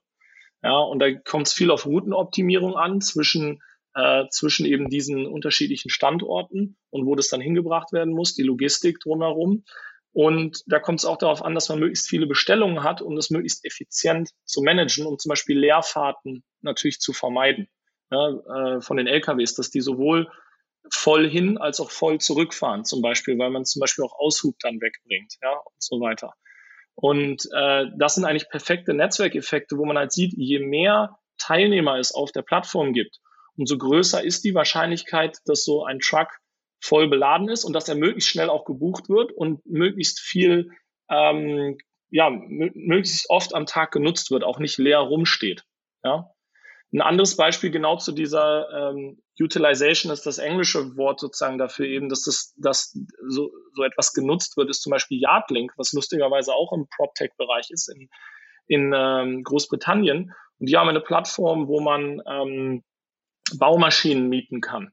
Ja, 0.63 0.77
und 0.77 0.99
da 0.99 1.11
kommt 1.13 1.47
es 1.47 1.53
viel 1.53 1.71
auf 1.71 1.85
Routenoptimierung 1.85 2.75
an 2.77 3.01
zwischen 3.01 3.61
äh, 3.93 4.25
zwischen 4.29 4.65
eben 4.65 4.89
diesen 4.89 5.25
unterschiedlichen 5.25 5.89
Standorten 5.89 6.77
und 6.89 7.05
wo 7.05 7.15
das 7.15 7.29
dann 7.29 7.41
hingebracht 7.41 7.91
werden 7.91 8.13
muss, 8.13 8.35
die 8.35 8.43
Logistik 8.43 8.99
drumherum. 8.99 9.63
Und 10.13 10.61
da 10.67 10.79
kommt 10.79 10.99
es 10.99 11.05
auch 11.05 11.17
darauf 11.17 11.43
an, 11.43 11.55
dass 11.55 11.69
man 11.69 11.79
möglichst 11.79 12.09
viele 12.09 12.27
Bestellungen 12.27 12.83
hat, 12.83 13.01
um 13.01 13.15
das 13.15 13.29
möglichst 13.29 13.65
effizient 13.65 14.29
zu 14.43 14.61
managen, 14.61 15.05
um 15.05 15.17
zum 15.17 15.29
Beispiel 15.29 15.57
Leerfahrten 15.57 16.43
natürlich 16.61 16.99
zu 16.99 17.13
vermeiden 17.13 17.69
ja, 18.11 18.29
äh, 18.29 18.81
von 18.81 18.97
den 18.97 19.07
LKWs, 19.07 19.55
dass 19.55 19.69
die 19.69 19.81
sowohl 19.81 20.29
voll 20.89 21.29
hin 21.29 21.57
als 21.57 21.79
auch 21.79 21.91
voll 21.91 22.19
zurückfahren, 22.19 22.83
zum 22.83 23.01
Beispiel, 23.01 23.37
weil 23.37 23.51
man 23.51 23.65
zum 23.65 23.79
Beispiel 23.79 24.03
auch 24.03 24.17
Aushub 24.19 24.55
dann 24.59 24.81
wegbringt, 24.81 25.35
ja, 25.41 25.51
und 25.51 25.81
so 25.81 26.01
weiter. 26.01 26.33
Und 26.95 27.47
äh, 27.55 27.85
das 27.97 28.15
sind 28.15 28.25
eigentlich 28.25 28.49
perfekte 28.49 28.93
Netzwerkeffekte, 28.93 29.77
wo 29.77 29.85
man 29.85 29.97
halt 29.97 30.11
sieht, 30.11 30.33
je 30.35 30.59
mehr 30.59 31.17
Teilnehmer 31.37 31.97
es 31.97 32.13
auf 32.13 32.31
der 32.31 32.41
Plattform 32.41 32.93
gibt, 32.93 33.19
umso 33.57 33.77
größer 33.77 34.23
ist 34.23 34.43
die 34.43 34.55
Wahrscheinlichkeit, 34.55 35.37
dass 35.45 35.63
so 35.63 35.83
ein 35.83 35.99
Truck 35.99 36.29
voll 36.81 37.07
beladen 37.07 37.49
ist 37.49 37.63
und 37.63 37.73
dass 37.73 37.87
er 37.87 37.95
möglichst 37.95 38.29
schnell 38.29 38.49
auch 38.49 38.65
gebucht 38.65 39.09
wird 39.09 39.31
und 39.31 39.65
möglichst 39.65 40.19
viel, 40.19 40.71
ähm, 41.09 41.77
ja, 42.09 42.29
möglichst 42.29 43.29
oft 43.29 43.53
am 43.53 43.65
Tag 43.65 43.91
genutzt 43.91 44.31
wird, 44.31 44.43
auch 44.43 44.59
nicht 44.59 44.77
leer 44.77 44.99
rumsteht. 44.99 45.63
Ja. 46.03 46.31
Ein 46.93 47.01
anderes 47.01 47.37
Beispiel 47.37 47.71
genau 47.71 47.97
zu 47.97 48.11
dieser 48.11 48.67
ähm, 48.89 49.21
Utilization 49.39 50.11
ist 50.11 50.25
das 50.25 50.39
englische 50.39 50.97
Wort 50.97 51.21
sozusagen 51.21 51.57
dafür 51.57 51.85
eben, 51.85 52.09
dass 52.09 52.23
das, 52.23 52.53
dass 52.57 52.97
so, 53.29 53.51
so 53.73 53.83
etwas 53.83 54.13
genutzt 54.13 54.57
wird, 54.57 54.69
ist 54.69 54.81
zum 54.81 54.91
Beispiel 54.91 55.21
Yardlink, 55.21 55.71
was 55.77 55.93
lustigerweise 55.93 56.53
auch 56.53 56.73
im 56.73 56.87
PropTech-Bereich 56.89 57.69
ist 57.69 57.87
in, 57.87 58.09
in 58.67 58.93
ähm, 58.93 59.43
Großbritannien. 59.43 60.33
Und 60.59 60.69
die 60.69 60.75
haben 60.75 60.89
eine 60.89 60.99
Plattform, 60.99 61.67
wo 61.69 61.79
man 61.79 62.21
ähm, 62.27 62.83
Baumaschinen 63.57 64.29
mieten 64.29 64.61
kann. 64.61 64.91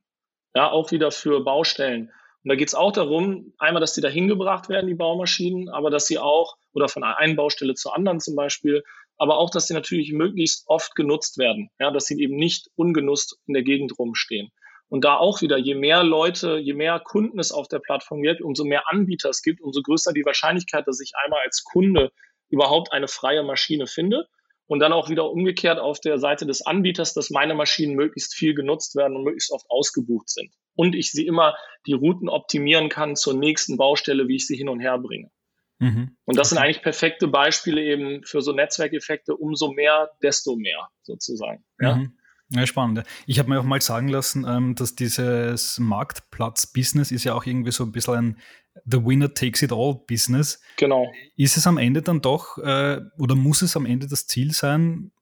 Ja, 0.55 0.71
auch 0.71 0.91
wieder 0.91 1.11
für 1.11 1.45
Baustellen. 1.45 2.11
Und 2.45 2.49
da 2.51 2.55
geht 2.55 2.69
es 2.69 2.75
auch 2.75 2.93
darum, 2.93 3.53
einmal, 3.59 3.81
dass 3.81 3.95
die 3.95 4.01
da 4.01 4.09
hingebracht 4.09 4.69
werden, 4.69 4.87
die 4.87 4.95
Baumaschinen, 4.95 5.69
aber 5.69 5.91
dass 5.91 6.07
sie 6.07 6.19
auch, 6.19 6.57
oder 6.73 6.89
von 6.89 7.05
einer 7.05 7.35
Baustelle 7.35 7.75
zur 7.75 7.95
anderen 7.95 8.21
zum 8.21 8.37
Beispiel, 8.37 8.83
aber 9.17 9.39
auch, 9.39 9.51
dass 9.51 9.67
sie 9.67 9.75
natürlich 9.75 10.13
möglichst 10.13 10.65
oft 10.69 10.95
genutzt 10.95 11.39
werden, 11.39 11.71
ja, 11.79 11.91
dass 11.91 12.07
sie 12.07 12.21
eben 12.21 12.37
nicht 12.37 12.69
ungenutzt 12.77 13.39
in 13.47 13.55
der 13.55 13.65
Gegend 13.65 13.99
rumstehen. 13.99 14.51
Und 14.89 15.05
da 15.05 15.17
auch 15.17 15.43
wieder, 15.43 15.59
je 15.59 15.75
mehr 15.75 16.03
Leute, 16.03 16.57
je 16.57 16.73
mehr 16.73 16.99
Kunden 17.01 17.39
es 17.39 17.53
auf 17.53 17.69
der 17.69 17.81
Plattform 17.81 18.23
gibt, 18.23 18.41
umso 18.41 18.65
mehr 18.65 18.89
Anbieter 18.89 19.29
es 19.29 19.43
gibt, 19.43 19.61
umso 19.61 19.83
größer 19.83 20.13
die 20.13 20.25
Wahrscheinlichkeit, 20.25 20.87
dass 20.87 21.01
ich 21.01 21.13
einmal 21.23 21.41
als 21.45 21.63
Kunde 21.65 22.11
überhaupt 22.49 22.93
eine 22.93 23.09
freie 23.09 23.43
Maschine 23.43 23.87
finde. 23.87 24.29
Und 24.69 24.81
dann 24.81 24.93
auch 24.93 25.09
wieder 25.09 25.31
umgekehrt 25.31 25.79
auf 25.79 25.99
der 25.99 26.19
Seite 26.19 26.47
des 26.47 26.65
Anbieters, 26.65 27.15
dass 27.15 27.31
meine 27.31 27.55
Maschinen 27.55 27.97
möglichst 27.97 28.35
viel 28.35 28.55
genutzt 28.55 28.95
werden 28.95 29.17
und 29.17 29.25
möglichst 29.25 29.51
oft 29.51 29.67
ausgebucht 29.69 30.29
sind. 30.29 30.53
Und 30.75 30.95
ich 30.95 31.11
sie 31.11 31.27
immer 31.27 31.57
die 31.87 31.95
Routen 31.95 32.29
optimieren 32.29 32.89
kann 32.91 33.17
zur 33.17 33.35
nächsten 33.35 33.79
Baustelle, 33.79 34.29
wie 34.29 34.37
ich 34.37 34.47
sie 34.47 34.57
hin 34.57 34.69
und 34.69 34.81
her 34.81 34.99
bringe. 34.99 35.31
Mhm. 35.79 36.17
Und 36.25 36.39
das 36.39 36.51
sind 36.51 36.59
eigentlich 36.59 36.83
perfekte 36.83 37.29
Beispiele 37.29 37.83
eben 37.83 38.23
für 38.25 38.43
so 38.43 38.53
Netzwerkeffekte. 38.53 39.35
Umso 39.35 39.73
mehr, 39.73 40.11
desto 40.23 40.57
mehr 40.57 40.89
sozusagen. 41.03 41.65
Ja. 41.81 41.97
Mhm. 41.97 42.13
Ja, 42.51 42.67
spannend. 42.67 43.03
Ich 43.27 43.39
habe 43.39 43.51
mir 43.51 43.61
auch 43.61 43.65
mal 43.65 43.81
sagen 43.83 44.09
lassen, 44.09 44.47
ähm, 44.49 44.75
dass 44.75 44.95
dieses 44.95 45.79
Marktplatz-Business 45.79 47.11
ist 47.11 47.25
ja 47.25 47.35
auch 47.35 47.45
irgendwie 47.45 47.73
so 47.73 47.85
ein 47.85 47.93
bisschen 47.93 48.15
ein 48.15 48.39
The 48.85 49.05
Winner 49.05 49.33
Takes 49.33 49.63
It 49.63 49.73
All 49.73 50.01
Business. 50.07 50.61
Genau. 50.77 51.11
Ist 51.37 51.57
es 51.57 51.67
am 51.67 51.79
Ende 51.79 52.03
dann 52.03 52.21
doch 52.21 52.59
äh, 52.59 53.01
oder 53.19 53.35
muss 53.35 53.63
es 53.63 53.77
am 53.77 53.87
Ende 53.87 54.07
das 54.07 54.27
Ziel 54.27 54.53
sein, 54.53 55.13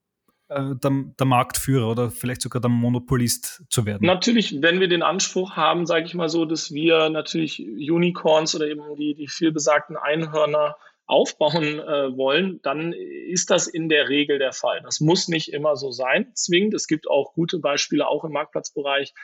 äh, 0.48 0.74
der, 0.76 0.92
der, 1.18 1.26
Marktführer 1.26 1.90
oder 1.90 2.10
vielleicht 2.10 2.42
sogar 2.42 2.60
der 2.60 2.70
Monopolist 2.70 3.64
zu 3.68 3.84
werden? 3.84 4.06
Natürlich, 4.06 4.62
wenn 4.62 4.80
wir 4.80 4.88
den 4.88 5.02
Anspruch 5.02 5.56
haben, 5.56 5.86
sage 5.86 6.06
ich 6.06 6.14
mal 6.14 6.28
so, 6.28 6.44
dass 6.44 6.72
wir 6.72 7.08
natürlich 7.08 7.60
Unicorns 7.60 8.54
oder 8.54 8.68
eben 8.68 8.82
die, 8.96 9.14
die 9.14 9.28
vielbesagten 9.28 9.96
Einhörner 9.96 10.76
aufbauen 11.06 11.78
äh, 11.80 12.16
wollen, 12.16 12.60
dann 12.62 12.92
ist 12.92 13.50
das 13.50 13.66
in 13.66 13.88
der 13.88 14.08
Regel 14.08 14.38
der 14.38 14.52
Fall. 14.52 14.80
Das 14.82 15.00
muss 15.00 15.28
nicht 15.28 15.52
immer 15.52 15.76
so 15.76 15.90
sein, 15.90 16.32
zwingend. 16.34 16.74
Es 16.74 16.86
gibt 16.86 17.08
auch 17.08 17.32
gute 17.32 17.58
Beispiele, 17.58 18.06
auch 18.06 18.24
im 18.24 18.32
Marktplatzbereich, 18.32 19.14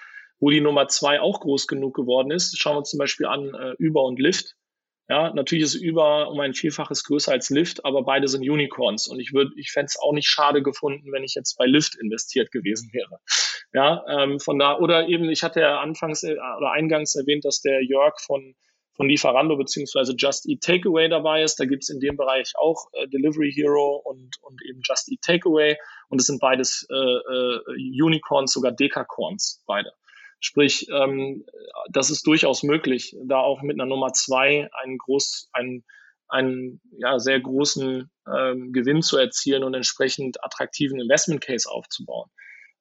wo 0.42 0.50
die 0.50 0.61
Nummer 0.61 0.88
zwei 0.88 1.20
auch 1.20 1.38
groß 1.38 1.68
genug 1.68 1.94
geworden 1.94 2.33
ist. 2.33 2.59
Schauen 2.59 2.74
wir 2.74 2.78
uns 2.78 2.90
zum 2.90 2.98
Beispiel 2.98 3.26
an 3.26 3.55
äh, 3.55 3.87
Uber 3.87 4.02
und 4.02 4.18
Lyft. 4.18 4.57
Ja, 5.09 5.33
natürlich 5.33 5.64
ist 5.64 5.81
Uber 5.81 6.31
um 6.31 6.40
ein 6.40 6.52
Vielfaches 6.52 7.05
größer 7.05 7.31
als 7.31 7.48
Lyft, 7.48 7.85
aber 7.85 8.02
beide 8.02 8.26
sind 8.26 8.42
Unicorns. 8.42 9.07
Und 9.07 9.20
ich 9.20 9.33
würde, 9.33 9.52
ich 9.57 9.70
fände 9.70 9.87
es 9.87 10.00
auch 10.00 10.12
nicht 10.12 10.26
schade 10.26 10.62
gefunden, 10.62 11.12
wenn 11.12 11.22
ich 11.22 11.35
jetzt 11.37 11.57
bei 11.59 11.66
Lyft 11.66 11.94
investiert 11.94 12.50
gewesen 12.50 12.90
wäre. 12.92 13.20
Ja, 13.72 14.05
ähm, 14.09 14.40
von 14.40 14.59
da, 14.59 14.78
oder 14.78 15.07
eben, 15.09 15.31
ich 15.31 15.44
hatte 15.44 15.61
ja 15.61 15.81
anfangs 15.81 16.24
äh, 16.24 16.33
oder 16.33 16.72
eingangs 16.72 17.14
erwähnt, 17.14 17.44
dass 17.44 17.61
der 17.61 17.81
Jörg 17.85 18.18
von, 18.20 18.57
von 18.96 19.09
Lieferando 19.09 19.57
beziehungsweise 19.57 20.14
Just 20.18 20.48
Eat 20.48 20.62
Takeaway 20.62 21.09
dabei 21.09 21.44
ist. 21.44 21.61
Da 21.61 21.66
gibt 21.66 21.85
es 21.85 21.88
in 21.88 22.00
dem 22.00 22.16
Bereich 22.16 22.52
auch 22.59 22.88
äh, 22.94 23.07
Delivery 23.07 23.52
Hero 23.52 24.02
und, 24.05 24.38
und 24.40 24.61
eben 24.68 24.81
Just 24.83 25.09
Eat 25.09 25.22
Takeaway. 25.22 25.76
Und 26.09 26.20
es 26.20 26.26
sind 26.26 26.40
beides 26.40 26.85
äh, 26.90 26.94
äh, 26.96 28.02
Unicorns, 28.02 28.52
sogar 28.52 28.72
Dekacorns, 28.72 29.62
beide. 29.66 29.92
Sprich, 30.44 30.88
ähm, 30.92 31.46
das 31.88 32.11
ist 32.11 32.26
durchaus 32.26 32.64
möglich, 32.64 33.16
da 33.24 33.38
auch 33.38 33.62
mit 33.62 33.76
einer 33.76 33.87
Nummer 33.87 34.12
zwei 34.12 34.68
einen 34.72 34.98
groß, 34.98 35.48
einen, 35.52 35.85
einen 36.26 36.81
ja, 36.98 37.20
sehr 37.20 37.38
großen 37.38 38.11
ähm, 38.26 38.72
Gewinn 38.72 39.02
zu 39.02 39.16
erzielen 39.18 39.62
und 39.62 39.72
entsprechend 39.74 40.42
attraktiven 40.42 41.00
Investment 41.00 41.42
Case 41.42 41.70
aufzubauen. 41.70 42.28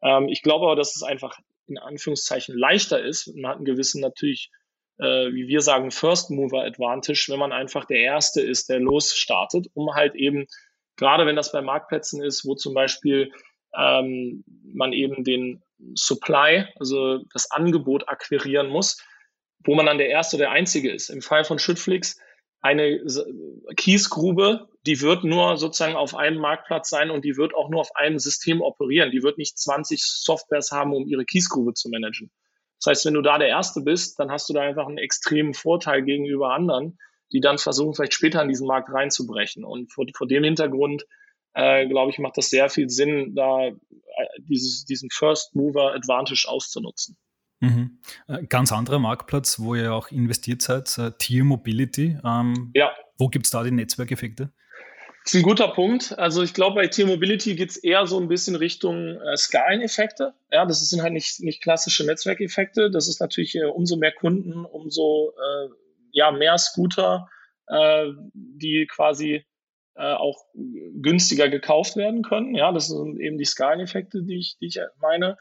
Ähm, 0.02 0.28
ich 0.28 0.42
glaube 0.42 0.66
aber, 0.66 0.76
dass 0.76 0.96
es 0.96 1.04
einfach 1.04 1.38
in 1.68 1.78
Anführungszeichen 1.78 2.58
leichter 2.58 3.00
ist. 3.00 3.28
Man 3.36 3.52
hat 3.52 3.58
einen 3.58 3.66
gewissen 3.66 4.02
natürlich, 4.02 4.50
äh, 4.98 5.32
wie 5.32 5.48
wir 5.48 5.62
sagen, 5.62 5.92
First 5.92 6.32
Mover 6.32 6.64
Advantage, 6.64 7.28
wenn 7.30 7.40
man 7.40 7.52
einfach 7.52 7.86
der 7.86 8.00
Erste 8.00 8.42
ist, 8.42 8.70
der 8.70 8.80
losstartet, 8.80 9.68
um 9.76 9.94
halt 9.94 10.16
eben, 10.16 10.48
gerade 10.96 11.28
wenn 11.28 11.36
das 11.36 11.52
bei 11.52 11.62
Marktplätzen 11.62 12.24
ist, 12.24 12.44
wo 12.44 12.56
zum 12.56 12.74
Beispiel 12.74 13.32
ähm, 13.78 14.44
man 14.64 14.94
eben 14.94 15.24
den 15.24 15.62
Supply, 15.96 16.68
also 16.76 17.20
das 17.34 17.52
Angebot 17.52 18.08
akquirieren 18.08 18.68
muss, 18.68 19.02
wo 19.64 19.76
man 19.76 19.86
dann 19.86 19.98
der 19.98 20.10
Erste 20.10 20.38
oder 20.38 20.46
der 20.46 20.52
Einzige 20.52 20.92
ist. 20.92 21.10
Im 21.10 21.22
Fall 21.22 21.44
von 21.44 21.60
Schüttflix 21.60 22.20
eine 22.62 23.04
Kiesgrube, 23.76 24.68
die 24.86 25.02
wird 25.02 25.24
nur 25.24 25.58
sozusagen 25.58 25.96
auf 25.96 26.16
einem 26.16 26.40
Marktplatz 26.40 26.90
sein 26.90 27.10
und 27.10 27.26
die 27.26 27.36
wird 27.36 27.56
auch 27.56 27.70
nur 27.70 27.82
auf 27.82 27.96
einem 27.96 28.20
System 28.20 28.62
operieren. 28.62 29.12
Die 29.12 29.24
wird 29.24 29.38
nicht 29.38 29.58
20 29.58 30.04
Softwares 30.04 30.72
haben, 30.72 30.94
um 30.94 31.08
ihre 31.08 31.26
Kiesgrube 31.26 31.74
zu 31.74 31.90
managen. 31.90 32.32
Das 32.80 32.92
heißt, 32.92 33.06
wenn 33.06 33.16
du 33.16 33.22
da 33.22 33.38
der 33.38 33.48
Erste 33.48 33.82
bist, 33.82 34.20
dann 34.20 34.32
hast 34.32 34.50
du 34.50 34.54
da 34.54 34.62
einfach 34.62 34.88
einen 34.88 34.98
extremen 34.98 35.54
Vorteil 35.54 36.04
gegenüber 36.04 36.54
anderen, 36.54 36.98
die 37.32 37.40
dann 37.40 37.58
versuchen, 37.58 37.94
vielleicht 37.94 38.14
später 38.14 38.42
in 38.42 38.50
diesen 38.50 38.68
Markt 38.68 38.92
reinzubrechen. 38.92 39.64
Und 39.64 39.92
vor, 39.92 40.06
vor 40.16 40.28
dem 40.28 40.44
Hintergrund 40.44 41.06
äh, 41.54 41.88
glaube 41.88 42.12
ich, 42.12 42.20
macht 42.20 42.38
das 42.38 42.50
sehr 42.50 42.70
viel 42.70 42.90
Sinn, 42.90 43.36
da 43.36 43.68
äh, 43.68 43.76
dieses, 44.40 44.86
diesen 44.86 45.10
First 45.10 45.56
Mover 45.56 45.94
Advantage 45.94 46.46
auszunutzen. 46.48 47.18
Mhm. 47.62 48.00
Äh, 48.28 48.44
ganz 48.48 48.72
anderer 48.72 49.00
Marktplatz, 49.00 49.60
wo 49.60 49.76
ihr 49.76 49.94
auch 49.94 50.10
investiert 50.12 50.62
seid, 50.62 50.98
äh, 50.98 51.12
Tier 51.18 51.44
Mobility. 51.44 52.18
Ähm, 52.26 52.72
ja. 52.74 52.92
Wo 53.18 53.30
gibt 53.30 53.46
es 53.46 53.52
da 53.52 53.64
die 53.64 53.72
Netzwerkeffekte? 53.72 54.52
Das 55.24 55.36
ist 55.36 55.40
ein 55.40 55.44
guter 55.44 55.68
Punkt. 55.68 56.18
Also 56.18 56.42
ich 56.42 56.56
glaube, 56.56 56.76
bei 56.76 56.88
Tier 56.88 57.06
Mobility 57.06 57.56
geht 57.56 57.70
es 57.70 57.78
eher 57.78 58.08
so 58.08 58.20
ein 58.20 58.28
bisschen 58.28 58.56
Richtung 58.56 59.22
äh, 59.22 59.38
Skaleneffekte. 59.38 60.34
Ja, 60.52 60.66
das 60.66 60.90
sind 60.90 61.04
halt 61.04 61.14
nicht, 61.14 61.40
nicht 61.42 61.62
klassische 61.62 62.04
Netzwerkeffekte. 62.04 62.90
Das 62.90 63.08
ist 63.08 63.22
natürlich 63.22 63.56
äh, 63.56 63.66
umso 63.66 63.96
mehr 63.96 64.12
Kunden, 64.12 64.66
umso 64.66 65.34
äh, 65.38 65.70
ja, 66.14 66.32
mehr 66.32 66.58
Scooter, 66.58 67.30
die 68.34 68.86
quasi 68.92 69.46
äh, 69.96 70.14
auch 70.14 70.46
günstiger 70.54 71.50
gekauft 71.50 71.96
werden 71.96 72.24
können. 72.24 72.56
Ja, 72.56 72.72
das 72.72 72.88
sind 72.88 73.20
eben 73.20 73.38
die 73.38 73.46
Skaleneffekte, 73.46 74.24
die 74.24 74.40
ich, 74.40 74.58
die 74.60 74.68
ich 74.68 74.80
meine. 75.02 75.38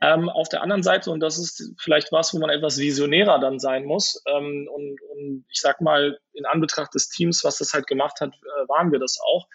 Ähm, 0.00 0.28
auf 0.28 0.48
der 0.48 0.62
anderen 0.62 0.82
Seite, 0.82 1.10
und 1.10 1.20
das 1.20 1.38
ist 1.38 1.74
vielleicht 1.78 2.12
was, 2.12 2.34
wo 2.34 2.38
man 2.38 2.50
etwas 2.50 2.78
visionärer 2.78 3.38
dann 3.38 3.58
sein 3.58 3.84
muss, 3.84 4.22
ähm, 4.26 4.68
und, 4.72 4.98
und 5.12 5.44
ich 5.48 5.60
sag 5.60 5.80
mal, 5.80 6.18
in 6.32 6.46
Anbetracht 6.46 6.94
des 6.94 7.08
Teams, 7.08 7.44
was 7.44 7.58
das 7.58 7.72
halt 7.72 7.86
gemacht 7.86 8.20
hat, 8.20 8.34
äh, 8.34 8.68
waren 8.68 8.90
wir 8.90 8.98
das 8.98 9.18
auch 9.24 9.46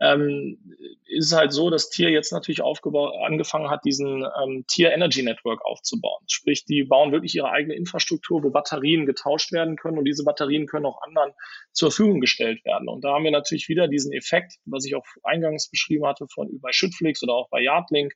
ähm, 0.00 0.58
ist 1.06 1.32
es 1.32 1.36
halt 1.36 1.52
so, 1.52 1.70
dass 1.70 1.90
Tier 1.90 2.10
jetzt 2.10 2.32
natürlich 2.32 2.62
angefangen 2.62 3.70
hat, 3.70 3.84
diesen 3.84 4.24
ähm, 4.42 4.64
Tier 4.68 4.92
Energy 4.92 5.22
Network 5.22 5.64
aufzubauen. 5.64 6.22
Sprich, 6.28 6.64
die 6.64 6.84
bauen 6.84 7.10
wirklich 7.10 7.34
ihre 7.34 7.50
eigene 7.50 7.74
Infrastruktur, 7.74 8.42
wo 8.44 8.50
Batterien 8.50 9.06
getauscht 9.06 9.52
werden 9.52 9.76
können 9.76 9.98
und 9.98 10.04
diese 10.04 10.24
Batterien 10.24 10.66
können 10.66 10.86
auch 10.86 11.02
anderen 11.02 11.32
zur 11.72 11.90
Verfügung 11.90 12.20
gestellt 12.20 12.64
werden. 12.64 12.88
Und 12.88 13.02
da 13.02 13.14
haben 13.14 13.24
wir 13.24 13.32
natürlich 13.32 13.68
wieder 13.68 13.88
diesen 13.88 14.12
Effekt, 14.12 14.54
was 14.66 14.84
ich 14.84 14.94
auch 14.94 15.04
eingangs 15.24 15.68
beschrieben 15.68 16.06
hatte, 16.06 16.26
von 16.32 16.48
bei 16.60 16.72
Schüttflix 16.72 17.22
oder 17.22 17.34
auch 17.34 17.48
bei 17.50 17.60
Yardlink. 17.60 18.12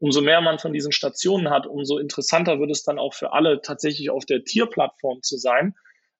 Umso 0.00 0.20
mehr 0.20 0.40
man 0.40 0.60
von 0.60 0.72
diesen 0.72 0.92
Stationen 0.92 1.50
hat, 1.50 1.66
umso 1.66 1.98
interessanter 1.98 2.60
wird 2.60 2.70
es 2.70 2.84
dann 2.84 3.00
auch 3.00 3.14
für 3.14 3.32
alle 3.32 3.60
tatsächlich 3.60 4.10
auf 4.10 4.24
der 4.24 4.44
Tier-Plattform 4.44 5.22
zu 5.22 5.36
sein 5.36 5.74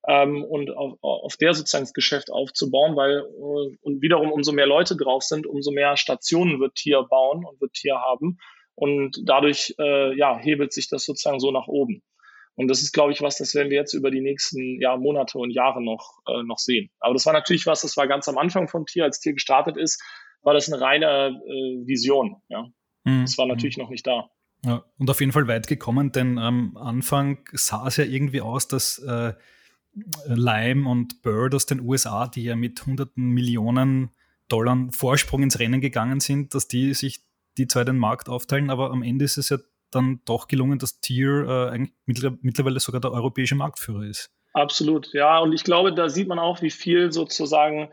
ähm, 0.06 0.44
und 0.44 0.70
auf, 0.70 0.98
auf 1.00 1.36
der 1.36 1.54
sozusagen 1.54 1.84
das 1.84 1.92
Geschäft 1.92 2.30
aufzubauen, 2.30 2.96
weil 2.96 3.18
äh, 3.18 3.76
und 3.80 4.02
wiederum 4.02 4.30
umso 4.30 4.52
mehr 4.52 4.66
Leute 4.66 4.96
drauf 4.96 5.22
sind, 5.22 5.46
umso 5.46 5.70
mehr 5.70 5.96
Stationen 5.96 6.60
wird 6.60 6.76
Tier 6.76 7.02
bauen 7.02 7.44
und 7.44 7.60
wird 7.60 7.72
Tier 7.72 7.96
haben 7.96 8.38
und 8.74 9.20
dadurch 9.24 9.74
äh, 9.78 10.16
ja 10.16 10.38
hebelt 10.38 10.72
sich 10.72 10.88
das 10.88 11.04
sozusagen 11.04 11.40
so 11.40 11.50
nach 11.50 11.66
oben. 11.66 12.02
Und 12.54 12.66
das 12.66 12.82
ist, 12.82 12.92
glaube 12.92 13.12
ich, 13.12 13.22
was, 13.22 13.38
das 13.38 13.54
werden 13.54 13.70
wir 13.70 13.76
jetzt 13.76 13.94
über 13.94 14.10
die 14.10 14.20
nächsten 14.20 14.80
ja, 14.80 14.96
Monate 14.96 15.38
und 15.38 15.52
Jahre 15.52 15.80
noch, 15.80 16.18
äh, 16.26 16.42
noch 16.42 16.58
sehen. 16.58 16.90
Aber 16.98 17.14
das 17.14 17.24
war 17.24 17.32
natürlich 17.32 17.66
was, 17.66 17.82
das 17.82 17.96
war 17.96 18.08
ganz 18.08 18.28
am 18.28 18.36
Anfang 18.36 18.66
von 18.66 18.84
Tier, 18.84 19.04
als 19.04 19.20
Tier 19.20 19.32
gestartet 19.32 19.76
ist, 19.76 20.02
war 20.42 20.54
das 20.54 20.72
eine 20.72 20.82
reine 20.82 21.40
äh, 21.46 21.86
Vision. 21.86 22.42
Ja. 22.48 22.66
Mhm. 23.04 23.22
Das 23.22 23.38
war 23.38 23.46
natürlich 23.46 23.76
mhm. 23.76 23.84
noch 23.84 23.90
nicht 23.90 24.04
da. 24.08 24.28
Ja, 24.64 24.84
und 24.98 25.08
auf 25.08 25.20
jeden 25.20 25.30
Fall 25.30 25.46
weit 25.46 25.68
gekommen, 25.68 26.10
denn 26.10 26.36
am 26.38 26.76
Anfang 26.76 27.48
sah 27.52 27.86
es 27.86 27.96
ja 27.96 28.04
irgendwie 28.04 28.40
aus, 28.40 28.66
dass 28.66 28.98
äh, 28.98 29.34
Lime 30.26 30.88
und 30.88 31.22
Bird 31.22 31.54
aus 31.54 31.66
den 31.66 31.80
USA, 31.80 32.28
die 32.28 32.44
ja 32.44 32.56
mit 32.56 32.84
hunderten 32.84 33.30
Millionen 33.30 34.10
Dollar 34.48 34.88
Vorsprung 34.90 35.42
ins 35.42 35.58
Rennen 35.58 35.80
gegangen 35.80 36.20
sind, 36.20 36.54
dass 36.54 36.68
die 36.68 36.94
sich 36.94 37.20
die 37.58 37.66
zwei 37.66 37.84
den 37.84 37.98
Markt 37.98 38.28
aufteilen, 38.28 38.70
aber 38.70 38.90
am 38.90 39.02
Ende 39.02 39.24
ist 39.24 39.36
es 39.36 39.48
ja 39.48 39.58
dann 39.90 40.20
doch 40.24 40.48
gelungen, 40.48 40.78
dass 40.78 41.00
Tier 41.00 41.72
äh, 41.72 41.86
mittlerweile 42.06 42.80
sogar 42.80 43.00
der 43.00 43.12
europäische 43.12 43.54
Marktführer 43.54 44.02
ist. 44.02 44.30
Absolut, 44.52 45.12
ja. 45.12 45.38
Und 45.38 45.52
ich 45.52 45.64
glaube, 45.64 45.94
da 45.94 46.08
sieht 46.08 46.28
man 46.28 46.38
auch, 46.38 46.62
wie 46.62 46.70
viel 46.70 47.12
sozusagen 47.12 47.90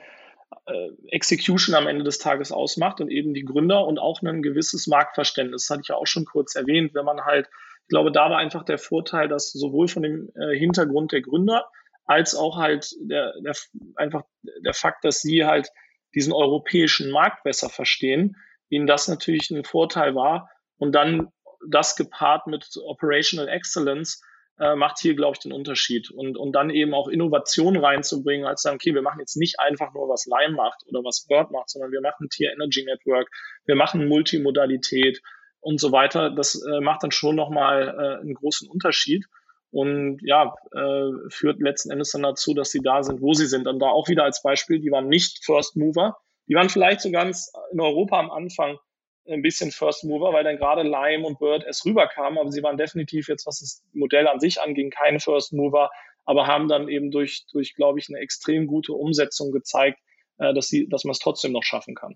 äh, 0.66 0.90
Execution 1.10 1.76
am 1.76 1.88
Ende 1.88 2.04
des 2.04 2.20
Tages 2.20 2.52
ausmacht 2.52 3.02
und 3.02 3.10
eben 3.10 3.34
die 3.34 3.46
Gründer 3.46 3.86
und 3.86 4.00
auch 4.00 4.22
ein 4.22 4.42
gewisses 4.42 4.88
Marktverständnis. 4.88 5.68
Das 5.68 5.70
hatte 5.70 5.82
ich 5.84 5.90
ja 5.90 5.96
auch 5.96 6.08
schon 6.08 6.26
kurz 6.26 6.56
erwähnt, 6.56 6.94
wenn 6.94 7.06
man 7.06 7.22
halt, 7.22 7.50
ich 7.84 7.88
glaube, 7.90 8.12
da 8.12 8.30
war 8.30 8.38
einfach 8.38 8.64
der 8.64 8.78
Vorteil, 8.78 9.28
dass 9.28 9.52
sowohl 9.52 9.88
von 9.88 10.04
dem 10.04 10.30
äh, 10.36 10.58
Hintergrund 10.58 11.12
der 11.12 11.22
Gründer 11.22 11.66
als 12.06 12.36
auch 12.36 12.58
halt 12.58 12.92
der, 13.02 13.34
der, 13.42 13.56
einfach 13.96 14.24
der 14.64 14.74
Fakt, 14.74 15.04
dass 15.04 15.22
sie 15.22 15.46
halt 15.46 15.70
diesen 16.14 16.34
europäischen 16.34 17.12
Markt 17.12 17.44
besser 17.44 17.70
verstehen, 17.70 18.38
ihnen 18.70 18.88
das 18.88 19.08
natürlich 19.08 19.50
ein 19.52 19.64
Vorteil 19.64 20.16
war. 20.16 20.50
Und 20.78 20.94
dann 20.94 21.30
das 21.70 21.96
gepaart 21.96 22.48
mit 22.48 22.70
Operational 22.84 23.50
Excellence 23.50 24.22
äh, 24.60 24.76
macht 24.76 25.00
hier, 25.00 25.16
glaube 25.16 25.34
ich, 25.36 25.40
den 25.40 25.52
Unterschied. 25.52 26.12
Und, 26.12 26.38
und 26.38 26.54
dann 26.54 26.70
eben 26.70 26.94
auch 26.94 27.08
Innovation 27.08 27.76
reinzubringen, 27.76 28.46
als 28.46 28.62
sagen, 28.62 28.76
okay, 28.76 28.94
wir 28.94 29.02
machen 29.02 29.20
jetzt 29.20 29.36
nicht 29.36 29.60
einfach 29.60 29.94
nur, 29.94 30.08
was 30.08 30.26
Lime 30.26 30.56
macht 30.56 30.84
oder 30.88 31.04
was 31.04 31.26
Bird 31.28 31.52
macht, 31.52 31.70
sondern 31.70 31.92
wir 31.92 32.02
machen 32.02 32.30
Tier 32.30 32.52
Energy 32.52 32.86
Network, 32.86 33.30
wir 33.66 33.76
machen 33.76 34.08
Multimodalität 34.08 35.22
und 35.60 35.80
so 35.80 35.92
weiter. 35.92 36.30
Das 36.30 36.56
äh, 36.56 36.80
macht 36.82 37.04
dann 37.04 37.12
schon 37.12 37.36
nochmal 37.36 37.88
äh, 37.88 38.22
einen 38.22 38.36
großen 38.36 38.70
Unterschied 38.70 39.26
und 39.76 40.20
ja, 40.22 40.56
äh, 40.72 41.30
führt 41.30 41.60
letzten 41.60 41.92
Endes 41.92 42.12
dann 42.12 42.24
dazu, 42.24 42.54
dass 42.54 42.72
sie 42.72 42.80
da 42.80 43.04
sind, 43.04 43.22
wo 43.22 43.34
sie 43.34 43.46
sind. 43.46 43.68
Und 43.68 43.80
da 43.80 43.88
auch 43.88 44.08
wieder 44.08 44.24
als 44.24 44.42
Beispiel, 44.42 44.80
die 44.80 44.90
waren 44.90 45.10
nicht 45.10 45.44
First 45.44 45.76
Mover, 45.76 46.16
die 46.48 46.56
waren 46.56 46.70
vielleicht 46.70 47.02
so 47.02 47.12
ganz 47.12 47.52
in 47.74 47.82
Europa 47.82 48.18
am 48.18 48.32
Anfang 48.32 48.80
ein 49.28 49.42
bisschen 49.42 49.72
First 49.72 50.06
Mover, 50.06 50.32
weil 50.32 50.46
dann 50.46 50.56
gerade 50.56 50.84
Lime 50.84 51.28
und 51.28 51.40
Bird 51.40 51.66
erst 51.66 51.86
rüberkamen, 51.86 52.40
aber 52.40 52.54
sie 52.54 52.64
waren 52.64 52.78
definitiv 52.78 53.28
jetzt, 53.28 53.46
was 53.48 53.60
das 53.60 53.84
Modell 53.92 54.30
an 54.30 54.40
sich 54.40 54.62
anging, 54.62 54.92
keine 54.92 55.20
First 55.20 55.52
Mover, 55.52 55.90
aber 56.24 56.48
haben 56.48 56.70
dann 56.70 56.88
eben 56.88 57.12
durch, 57.12 57.46
durch 57.52 57.76
glaube 57.76 58.00
ich, 58.00 58.08
eine 58.08 58.20
extrem 58.20 58.68
gute 58.68 58.94
Umsetzung 58.94 59.52
gezeigt, 59.52 60.00
äh, 60.38 60.54
dass, 60.54 60.68
sie, 60.68 60.88
dass 60.88 61.04
man 61.04 61.12
es 61.12 61.20
trotzdem 61.20 61.52
noch 61.52 61.64
schaffen 61.64 61.96
kann. 61.96 62.16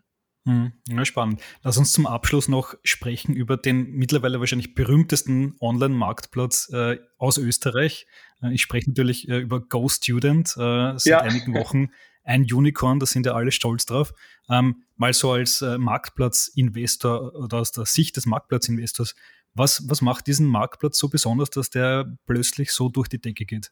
Hm, 0.50 0.72
ja, 0.88 1.06
spannend. 1.06 1.42
Lass 1.62 1.78
uns 1.78 1.92
zum 1.94 2.08
Abschluss 2.08 2.48
noch 2.48 2.74
sprechen 2.84 3.36
über 3.36 3.56
den 3.56 3.92
mittlerweile 3.92 4.40
wahrscheinlich 4.40 4.74
berühmtesten 4.74 5.54
Online-Marktplatz 5.60 6.72
äh, 6.74 6.98
aus 7.20 7.38
Österreich. 7.38 8.08
Äh, 8.42 8.56
ich 8.56 8.64
spreche 8.64 8.90
natürlich 8.90 9.30
äh, 9.30 9.38
über 9.38 9.60
GoStudent. 9.60 10.58
Äh, 10.58 10.98
seit 10.98 11.06
ja. 11.06 11.22
einigen 11.22 11.54
Wochen 11.60 11.90
ein 12.24 12.52
Unicorn, 12.52 13.00
da 13.00 13.06
sind 13.06 13.28
ja 13.28 13.34
alle 13.34 13.52
stolz 13.52 13.86
drauf. 13.86 14.12
Ähm, 14.50 14.82
mal 14.96 15.14
so 15.14 15.34
als 15.34 15.62
äh, 15.62 15.78
Marktplatzinvestor 15.78 17.36
oder 17.36 17.60
aus 17.60 17.72
der 17.72 17.86
Sicht 17.86 18.18
des 18.18 18.26
Marktplatzinvestors, 18.26 19.14
was, 19.54 19.88
was 19.88 20.02
macht 20.02 20.26
diesen 20.26 20.48
Marktplatz 20.48 20.98
so 20.98 21.10
besonders, 21.10 21.52
dass 21.52 21.70
der 21.70 22.12
plötzlich 22.26 22.72
so 22.72 22.90
durch 22.90 23.08
die 23.08 23.22
Decke 23.22 23.46
geht? 23.46 23.72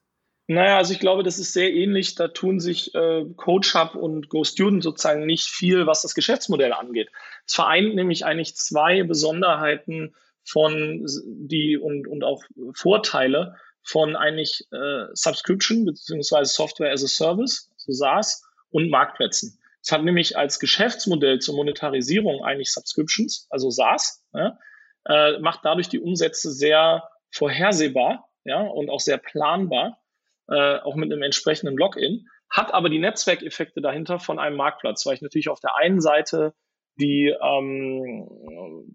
Naja, 0.50 0.78
also 0.78 0.94
ich 0.94 1.00
glaube, 1.00 1.24
das 1.24 1.40
ist 1.40 1.52
sehr 1.52 1.74
ähnlich. 1.74 2.16
Da 2.16 2.30
tun 2.30 2.62
sich 2.62 2.96
äh, 2.96 3.26
CoachHub 3.36 3.96
und 3.96 4.30
GoStudent 4.30 4.82
sozusagen 4.82 5.26
nicht 5.26 5.48
viel, 5.48 5.86
was 5.86 6.02
das 6.02 6.16
Geschäftsmodell 6.16 6.72
angeht. 6.72 7.10
Es 7.46 7.54
vereint 7.54 7.96
nämlich 7.96 8.26
eigentlich 8.26 8.56
zwei 8.56 9.04
Besonderheiten 9.04 10.16
von 10.46 11.06
die 11.26 11.78
und, 11.78 12.08
und 12.08 12.24
auch 12.24 12.44
Vorteile 12.74 13.56
von 13.84 14.16
eigentlich 14.16 14.66
äh, 14.72 15.06
Subscription 15.14 15.86
beziehungsweise 15.86 16.54
Software 16.54 16.94
as 16.94 17.04
a 17.04 17.08
Service, 17.08 17.70
so 17.76 17.92
SaaS, 17.92 18.44
und 18.70 18.90
Marktplätzen. 18.90 19.60
Es 19.82 19.92
hat 19.92 20.04
nämlich 20.04 20.38
als 20.38 20.60
Geschäftsmodell 20.60 21.40
zur 21.40 21.56
Monetarisierung 21.56 22.44
eigentlich 22.44 22.72
Subscriptions, 22.72 23.48
also 23.50 23.70
SaaS, 23.70 24.24
ja, 24.34 24.58
äh, 25.06 25.40
macht 25.40 25.62
dadurch 25.64 25.90
die 25.90 26.00
Umsätze 26.00 26.52
sehr 26.52 27.10
vorhersehbar 27.32 28.30
ja, 28.46 28.62
und 28.62 28.90
auch 28.90 29.00
sehr 29.00 29.18
planbar, 29.18 30.02
äh, 30.50 30.78
auch 30.80 30.96
mit 30.96 31.12
einem 31.12 31.24
entsprechenden 31.24 31.78
Login, 31.78 32.28
hat 32.50 32.74
aber 32.74 32.90
die 32.90 33.00
Netzwerkeffekte 33.00 33.82
dahinter 33.82 34.20
von 34.20 34.40
einem 34.40 34.56
Marktplatz, 34.56 35.06
weil 35.06 35.16
ich 35.16 35.22
natürlich 35.22 35.50
auf 35.50 35.60
der 35.60 35.76
einen 35.76 36.02
Seite 36.02 36.54
die 37.00 37.34
ähm, 37.42 38.28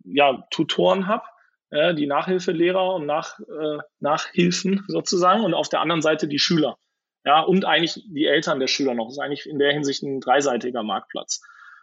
ja, 0.05 0.45
Tutoren 0.51 1.07
habe, 1.07 1.25
äh, 1.71 1.95
die 1.95 2.07
Nachhilfelehrer 2.07 2.95
und 2.95 3.07
Nach, 3.07 3.39
äh, 3.39 3.79
Nachhilfen 4.01 4.85
sozusagen, 4.89 5.45
und 5.45 5.55
auf 5.55 5.69
der 5.69 5.81
anderen 5.81 6.03
Seite 6.03 6.29
die 6.29 6.39
Schüler. 6.39 6.77
Ja, 7.25 7.41
und 7.41 7.65
eigentlich 7.65 8.03
die 8.09 8.27
Eltern 8.27 8.59
der 8.59 8.67
Schüler 8.67 8.95
noch. 8.95 9.07
Das 9.07 9.15
ist 9.15 9.21
eigentlich 9.21 9.47
in 9.47 9.61
der 9.61 9.73
Hinsicht 9.73 10.03
ein 10.03 10.21
dreiseitiger 10.21 10.83
Marktplatz. 10.83 11.41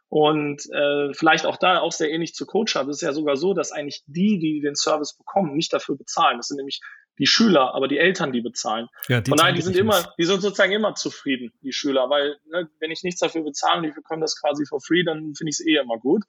Und 0.09 0.63
äh, 0.73 1.13
vielleicht 1.13 1.45
auch 1.45 1.55
da 1.55 1.79
auch 1.79 1.91
sehr 1.91 2.09
ähnlich 2.09 2.33
zu 2.33 2.45
CoachUp. 2.45 2.87
Es 2.89 2.97
ist 2.97 3.01
ja 3.01 3.13
sogar 3.13 3.37
so, 3.37 3.53
dass 3.53 3.71
eigentlich 3.71 4.03
die, 4.07 4.39
die 4.39 4.59
den 4.59 4.75
Service 4.75 5.15
bekommen, 5.15 5.55
nicht 5.55 5.71
dafür 5.71 5.95
bezahlen. 5.95 6.37
Das 6.37 6.47
sind 6.47 6.57
nämlich 6.57 6.81
die 7.19 7.27
Schüler, 7.27 7.75
aber 7.75 7.87
die 7.87 7.97
Eltern, 7.97 8.31
die 8.31 8.41
bezahlen. 8.41 8.87
Ja, 9.07 9.21
die 9.21 9.29
Von 9.29 9.37
daher, 9.37 9.53
die 9.53 9.61
sind 9.61 9.75
immer, 9.75 10.13
die 10.17 10.23
sind 10.23 10.41
sozusagen 10.41 10.71
immer 10.71 10.95
zufrieden, 10.95 11.51
die 11.61 11.73
Schüler, 11.73 12.09
weil 12.09 12.37
ne, 12.49 12.69
wenn 12.79 12.91
ich 12.91 13.03
nichts 13.03 13.19
dafür 13.19 13.43
bezahle 13.43 13.77
und 13.77 13.83
die 13.83 13.91
bekommen 13.91 14.21
das 14.21 14.39
quasi 14.39 14.65
for 14.65 14.79
free, 14.81 15.03
dann 15.03 15.35
finde 15.35 15.49
ich 15.49 15.59
es 15.59 15.65
eh 15.65 15.75
immer 15.75 15.97
gut. 15.97 16.23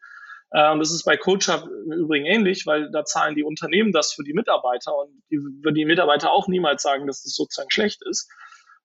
Äh, 0.51 0.73
und 0.73 0.81
das 0.81 0.91
ist 0.91 1.05
bei 1.05 1.17
CoachUp 1.17 1.69
im 1.87 1.93
Übrigen 1.93 2.27
ähnlich, 2.27 2.67
weil 2.67 2.91
da 2.91 3.05
zahlen 3.05 3.37
die 3.37 3.45
Unternehmen 3.45 3.93
das 3.93 4.13
für 4.13 4.25
die 4.25 4.35
Mitarbeiter 4.35 4.97
und 4.97 5.23
die 5.31 5.39
würden 5.39 5.77
die 5.77 5.85
Mitarbeiter 5.85 6.33
auch 6.33 6.49
niemals 6.49 6.83
sagen, 6.83 7.07
dass 7.07 7.23
das 7.23 7.35
sozusagen 7.35 7.71
schlecht 7.71 8.03
ist. 8.05 8.29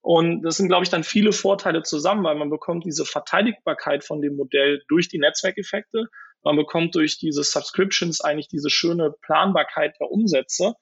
Und 0.02 0.44
das 0.44 0.58
sind, 0.58 0.68
glaube 0.68 0.84
ich, 0.84 0.92
dann 0.92 1.04
viele 1.04 1.32
Vorteile 1.32 1.82
zusammen, 1.82 2.24
weil 2.24 2.36
man 2.36 2.52
bekommt 2.52 2.86
diese 2.86 3.06
Verteidigbarkeit 3.06 4.04
von 4.04 4.22
dem 4.22 4.36
Modell 4.36 4.84
durch 4.88 5.10
die 5.10 5.18
Netzwerkeffekte. 5.18 6.06
Man 6.44 6.56
bekommt 6.56 6.94
durch 6.94 7.18
diese 7.18 7.44
Subscriptions 7.44 8.22
eigentlich 8.22 8.48
diese 8.48 8.70
schöne 8.70 9.16
Planbarkeit 9.24 9.96
der 10.00 10.12
Umsätze. 10.12 10.76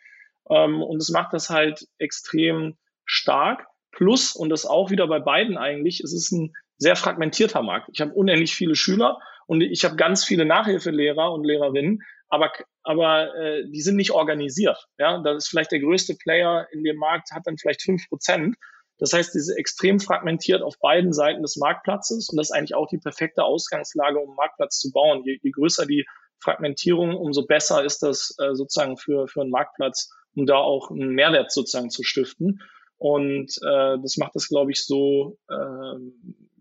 Ähm, 0.49 0.81
und 0.81 1.01
es 1.01 1.09
macht 1.09 1.33
das 1.33 1.49
halt 1.49 1.87
extrem 1.97 2.77
stark. 3.05 3.65
Plus, 3.91 4.35
und 4.35 4.49
das 4.49 4.65
auch 4.65 4.89
wieder 4.89 5.07
bei 5.07 5.19
beiden 5.19 5.57
eigentlich, 5.57 6.01
es 6.01 6.13
ist 6.13 6.31
ein 6.31 6.53
sehr 6.77 6.95
fragmentierter 6.95 7.61
Markt. 7.61 7.89
Ich 7.93 8.01
habe 8.01 8.13
unendlich 8.13 8.55
viele 8.55 8.75
Schüler 8.75 9.19
und 9.45 9.61
ich 9.61 9.85
habe 9.85 9.95
ganz 9.95 10.25
viele 10.25 10.45
Nachhilfelehrer 10.45 11.31
und 11.31 11.43
Lehrerinnen, 11.43 12.01
aber, 12.27 12.51
aber 12.81 13.35
äh, 13.35 13.69
die 13.69 13.81
sind 13.81 13.95
nicht 13.95 14.11
organisiert. 14.11 14.87
Ja, 14.97 15.21
das 15.21 15.43
ist 15.43 15.49
vielleicht 15.49 15.71
der 15.71 15.79
größte 15.79 16.15
Player 16.15 16.67
in 16.71 16.83
dem 16.83 16.97
Markt, 16.97 17.31
hat 17.31 17.43
dann 17.45 17.57
vielleicht 17.57 17.83
fünf 17.83 18.09
Prozent 18.09 18.55
das 18.99 19.11
heißt, 19.11 19.33
diese 19.33 19.57
extrem 19.57 19.99
fragmentiert 19.99 20.61
auf 20.61 20.79
beiden 20.79 21.13
Seiten 21.13 21.41
des 21.41 21.57
Marktplatzes 21.57 22.29
und 22.29 22.37
das 22.37 22.49
ist 22.49 22.55
eigentlich 22.55 22.75
auch 22.75 22.87
die 22.87 22.99
perfekte 22.99 23.43
Ausgangslage, 23.43 24.19
um 24.19 24.29
einen 24.29 24.35
Marktplatz 24.35 24.79
zu 24.79 24.91
bauen. 24.91 25.23
Je, 25.25 25.39
je 25.41 25.51
größer 25.51 25.85
die 25.85 26.05
Fragmentierung, 26.39 27.15
umso 27.15 27.45
besser 27.45 27.83
ist 27.83 28.03
das 28.03 28.35
äh, 28.39 28.53
sozusagen 28.53 28.97
für, 28.97 29.27
für 29.27 29.41
einen 29.41 29.49
Marktplatz, 29.49 30.09
um 30.35 30.45
da 30.45 30.57
auch 30.57 30.91
einen 30.91 31.09
Mehrwert 31.09 31.51
sozusagen 31.51 31.89
zu 31.89 32.03
stiften. 32.03 32.61
Und 32.97 33.57
äh, 33.63 33.97
das 34.01 34.17
macht 34.17 34.35
das, 34.35 34.47
glaube 34.47 34.71
ich, 34.71 34.85
so, 34.85 35.37
äh, 35.49 35.97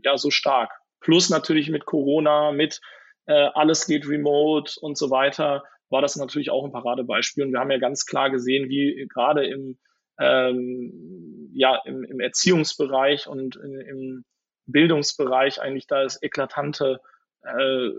ja, 0.05 0.17
so 0.17 0.31
stark. 0.31 0.71
Plus 1.01 1.31
natürlich 1.31 1.69
mit 1.71 1.85
Corona, 1.85 2.53
mit 2.53 2.81
äh, 3.27 3.49
alles 3.55 3.87
geht 3.87 4.09
remote 4.09 4.73
und 4.81 4.99
so 4.99 5.11
weiter, 5.11 5.65
war 5.91 6.03
das 6.03 6.17
natürlich 6.17 6.51
auch 6.51 6.65
ein 6.65 6.73
Paradebeispiel. 6.73 7.45
Und 7.45 7.53
wir 7.53 7.61
haben 7.61 7.71
ja 7.71 7.79
ganz 7.79 8.07
klar 8.07 8.31
gesehen, 8.31 8.69
wie 8.69 9.07
gerade 9.09 9.47
im 9.47 9.79
ähm, 10.19 11.51
ja, 11.55 11.81
im, 11.85 12.05
im 12.05 12.21
Erziehungsbereich 12.21 13.27
und 13.27 13.57
in, 13.57 13.81
im 13.81 14.25
Bildungsbereich 14.67 15.61
eigentlich 15.61 15.87
da 15.87 16.03
es 16.03 16.23
eklatante 16.23 17.01
äh, 17.45 17.91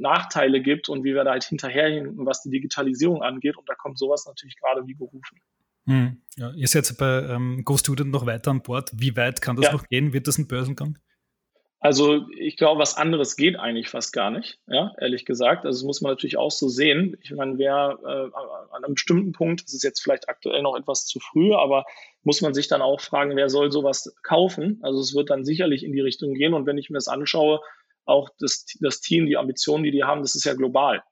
Nachteile 0.00 0.60
gibt 0.60 0.88
und 0.88 1.04
wie 1.04 1.14
wir 1.14 1.24
da 1.24 1.32
halt 1.32 1.44
hinterherhinken, 1.44 2.26
was 2.26 2.42
die 2.42 2.50
Digitalisierung 2.50 3.22
angeht. 3.22 3.56
Und 3.56 3.68
da 3.68 3.74
kommt 3.74 3.98
sowas 3.98 4.26
natürlich 4.26 4.56
gerade 4.60 4.86
wie 4.86 4.94
gerufen. 4.94 5.40
Hm. 5.86 6.20
Ja, 6.36 6.52
ihr 6.52 6.68
seid 6.68 6.94
bei 6.98 7.22
ähm, 7.30 7.62
GoStudent 7.64 8.10
noch 8.10 8.26
weiter 8.26 8.50
an 8.50 8.62
Bord. 8.62 8.90
Wie 8.94 9.16
weit 9.16 9.40
kann 9.40 9.56
das 9.56 9.66
ja. 9.66 9.72
noch 9.72 9.86
gehen? 9.88 10.12
Wird 10.12 10.26
das 10.26 10.38
ein 10.38 10.46
Börsengang? 10.46 10.98
Also 11.80 12.26
ich 12.36 12.56
glaube, 12.56 12.80
was 12.80 12.96
anderes 12.96 13.36
geht 13.36 13.56
eigentlich 13.56 13.88
fast 13.88 14.12
gar 14.12 14.32
nicht, 14.32 14.58
ja, 14.66 14.92
ehrlich 14.98 15.24
gesagt. 15.24 15.64
Also 15.64 15.78
das 15.78 15.86
muss 15.86 16.00
man 16.00 16.10
natürlich 16.10 16.36
auch 16.36 16.50
so 16.50 16.68
sehen. 16.68 17.16
Ich 17.22 17.30
meine, 17.30 17.56
wer 17.56 17.98
äh, 18.02 18.74
an 18.74 18.84
einem 18.84 18.94
bestimmten 18.94 19.30
Punkt, 19.30 19.62
das 19.62 19.74
ist 19.74 19.84
jetzt 19.84 20.00
vielleicht 20.00 20.28
aktuell 20.28 20.62
noch 20.62 20.76
etwas 20.76 21.06
zu 21.06 21.20
früh, 21.20 21.54
aber 21.54 21.84
muss 22.24 22.40
man 22.40 22.52
sich 22.52 22.66
dann 22.66 22.82
auch 22.82 23.00
fragen, 23.00 23.36
wer 23.36 23.48
soll 23.48 23.70
sowas 23.70 24.12
kaufen? 24.24 24.80
Also 24.82 25.00
es 25.00 25.14
wird 25.14 25.30
dann 25.30 25.44
sicherlich 25.44 25.84
in 25.84 25.92
die 25.92 26.00
Richtung 26.00 26.34
gehen. 26.34 26.52
Und 26.52 26.66
wenn 26.66 26.78
ich 26.78 26.90
mir 26.90 26.96
das 26.96 27.06
anschaue, 27.06 27.60
auch 28.08 28.30
das, 28.38 28.64
das 28.80 29.00
Team, 29.00 29.26
die 29.26 29.36
Ambitionen, 29.36 29.84
die 29.84 29.90
die 29.90 30.04
haben, 30.04 30.22
das 30.22 30.34
ist 30.34 30.44
ja 30.44 30.54
global. 30.54 31.02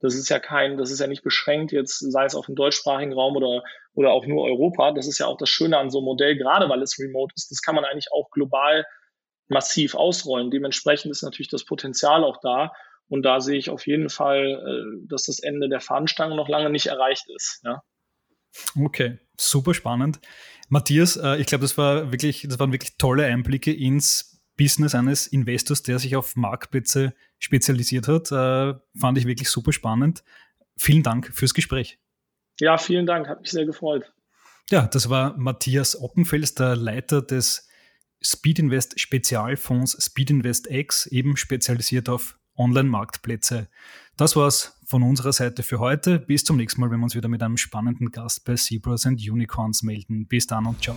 Das 0.00 0.14
ist 0.14 0.30
ja 0.30 0.38
kein, 0.38 0.78
das 0.78 0.90
ist 0.90 1.00
ja 1.00 1.06
nicht 1.06 1.22
beschränkt 1.22 1.72
jetzt, 1.72 1.98
sei 1.98 2.24
es 2.24 2.34
auf 2.34 2.46
dem 2.46 2.54
deutschsprachigen 2.54 3.12
Raum 3.12 3.36
oder, 3.36 3.62
oder 3.92 4.12
auch 4.12 4.26
nur 4.26 4.44
Europa. 4.44 4.92
Das 4.92 5.06
ist 5.06 5.18
ja 5.18 5.26
auch 5.26 5.36
das 5.36 5.50
Schöne 5.50 5.76
an 5.76 5.90
so 5.90 5.98
einem 5.98 6.06
Modell, 6.06 6.36
gerade 6.36 6.68
weil 6.68 6.82
es 6.82 6.98
remote 6.98 7.34
ist. 7.36 7.50
Das 7.50 7.60
kann 7.60 7.74
man 7.74 7.84
eigentlich 7.84 8.10
auch 8.12 8.30
global 8.30 8.86
massiv 9.48 9.94
ausrollen. 9.94 10.50
Dementsprechend 10.50 11.10
ist 11.10 11.22
natürlich 11.22 11.50
das 11.50 11.64
Potenzial 11.64 12.24
auch 12.24 12.38
da. 12.40 12.72
Und 13.08 13.24
da 13.24 13.40
sehe 13.40 13.58
ich 13.58 13.68
auf 13.68 13.86
jeden 13.86 14.08
Fall, 14.08 14.46
äh, 14.46 15.06
dass 15.08 15.24
das 15.24 15.40
Ende 15.40 15.68
der 15.68 15.80
Fahnenstange 15.80 16.36
noch 16.36 16.48
lange 16.48 16.70
nicht 16.70 16.86
erreicht 16.86 17.26
ist. 17.34 17.60
Ja. 17.64 17.82
Okay, 18.80 19.18
super 19.36 19.74
spannend. 19.74 20.20
Matthias, 20.68 21.16
äh, 21.16 21.36
ich 21.36 21.46
glaube, 21.46 21.62
das 21.62 21.76
war 21.76 22.12
wirklich, 22.12 22.46
das 22.48 22.58
waren 22.58 22.72
wirklich 22.72 22.96
tolle 22.96 23.26
Einblicke 23.26 23.72
ins 23.72 24.29
Business 24.60 24.94
eines 24.94 25.26
Investors, 25.26 25.82
der 25.82 25.98
sich 25.98 26.16
auf 26.16 26.36
Marktplätze 26.36 27.14
spezialisiert 27.38 28.08
hat. 28.08 28.30
Äh, 28.30 28.78
fand 28.94 29.16
ich 29.16 29.26
wirklich 29.26 29.48
super 29.48 29.72
spannend. 29.72 30.22
Vielen 30.76 31.02
Dank 31.02 31.30
fürs 31.32 31.54
Gespräch. 31.54 31.98
Ja, 32.58 32.76
vielen 32.76 33.06
Dank, 33.06 33.26
hat 33.26 33.40
mich 33.40 33.50
sehr 33.50 33.64
gefreut. 33.64 34.12
Ja, 34.68 34.86
das 34.86 35.08
war 35.08 35.34
Matthias 35.38 35.98
Oppenfels, 35.98 36.54
der 36.54 36.76
Leiter 36.76 37.22
des 37.22 37.68
Speedinvest 38.20 39.00
Spezialfonds 39.00 39.96
Speedinvest 39.98 40.70
X, 40.70 41.06
eben 41.06 41.38
spezialisiert 41.38 42.10
auf 42.10 42.38
Online-Marktplätze. 42.58 43.68
Das 44.18 44.36
war's 44.36 44.78
von 44.84 45.02
unserer 45.02 45.32
Seite 45.32 45.62
für 45.62 45.78
heute. 45.78 46.18
Bis 46.18 46.44
zum 46.44 46.58
nächsten 46.58 46.82
Mal, 46.82 46.90
wenn 46.90 47.00
wir 47.00 47.04
uns 47.04 47.14
wieder 47.14 47.28
mit 47.28 47.42
einem 47.42 47.56
spannenden 47.56 48.10
Gast 48.10 48.44
bei 48.44 48.56
Zebras 48.56 49.06
and 49.06 49.26
Unicorns 49.26 49.82
melden. 49.82 50.26
Bis 50.26 50.46
dann 50.46 50.66
und 50.66 50.82
ciao. 50.82 50.96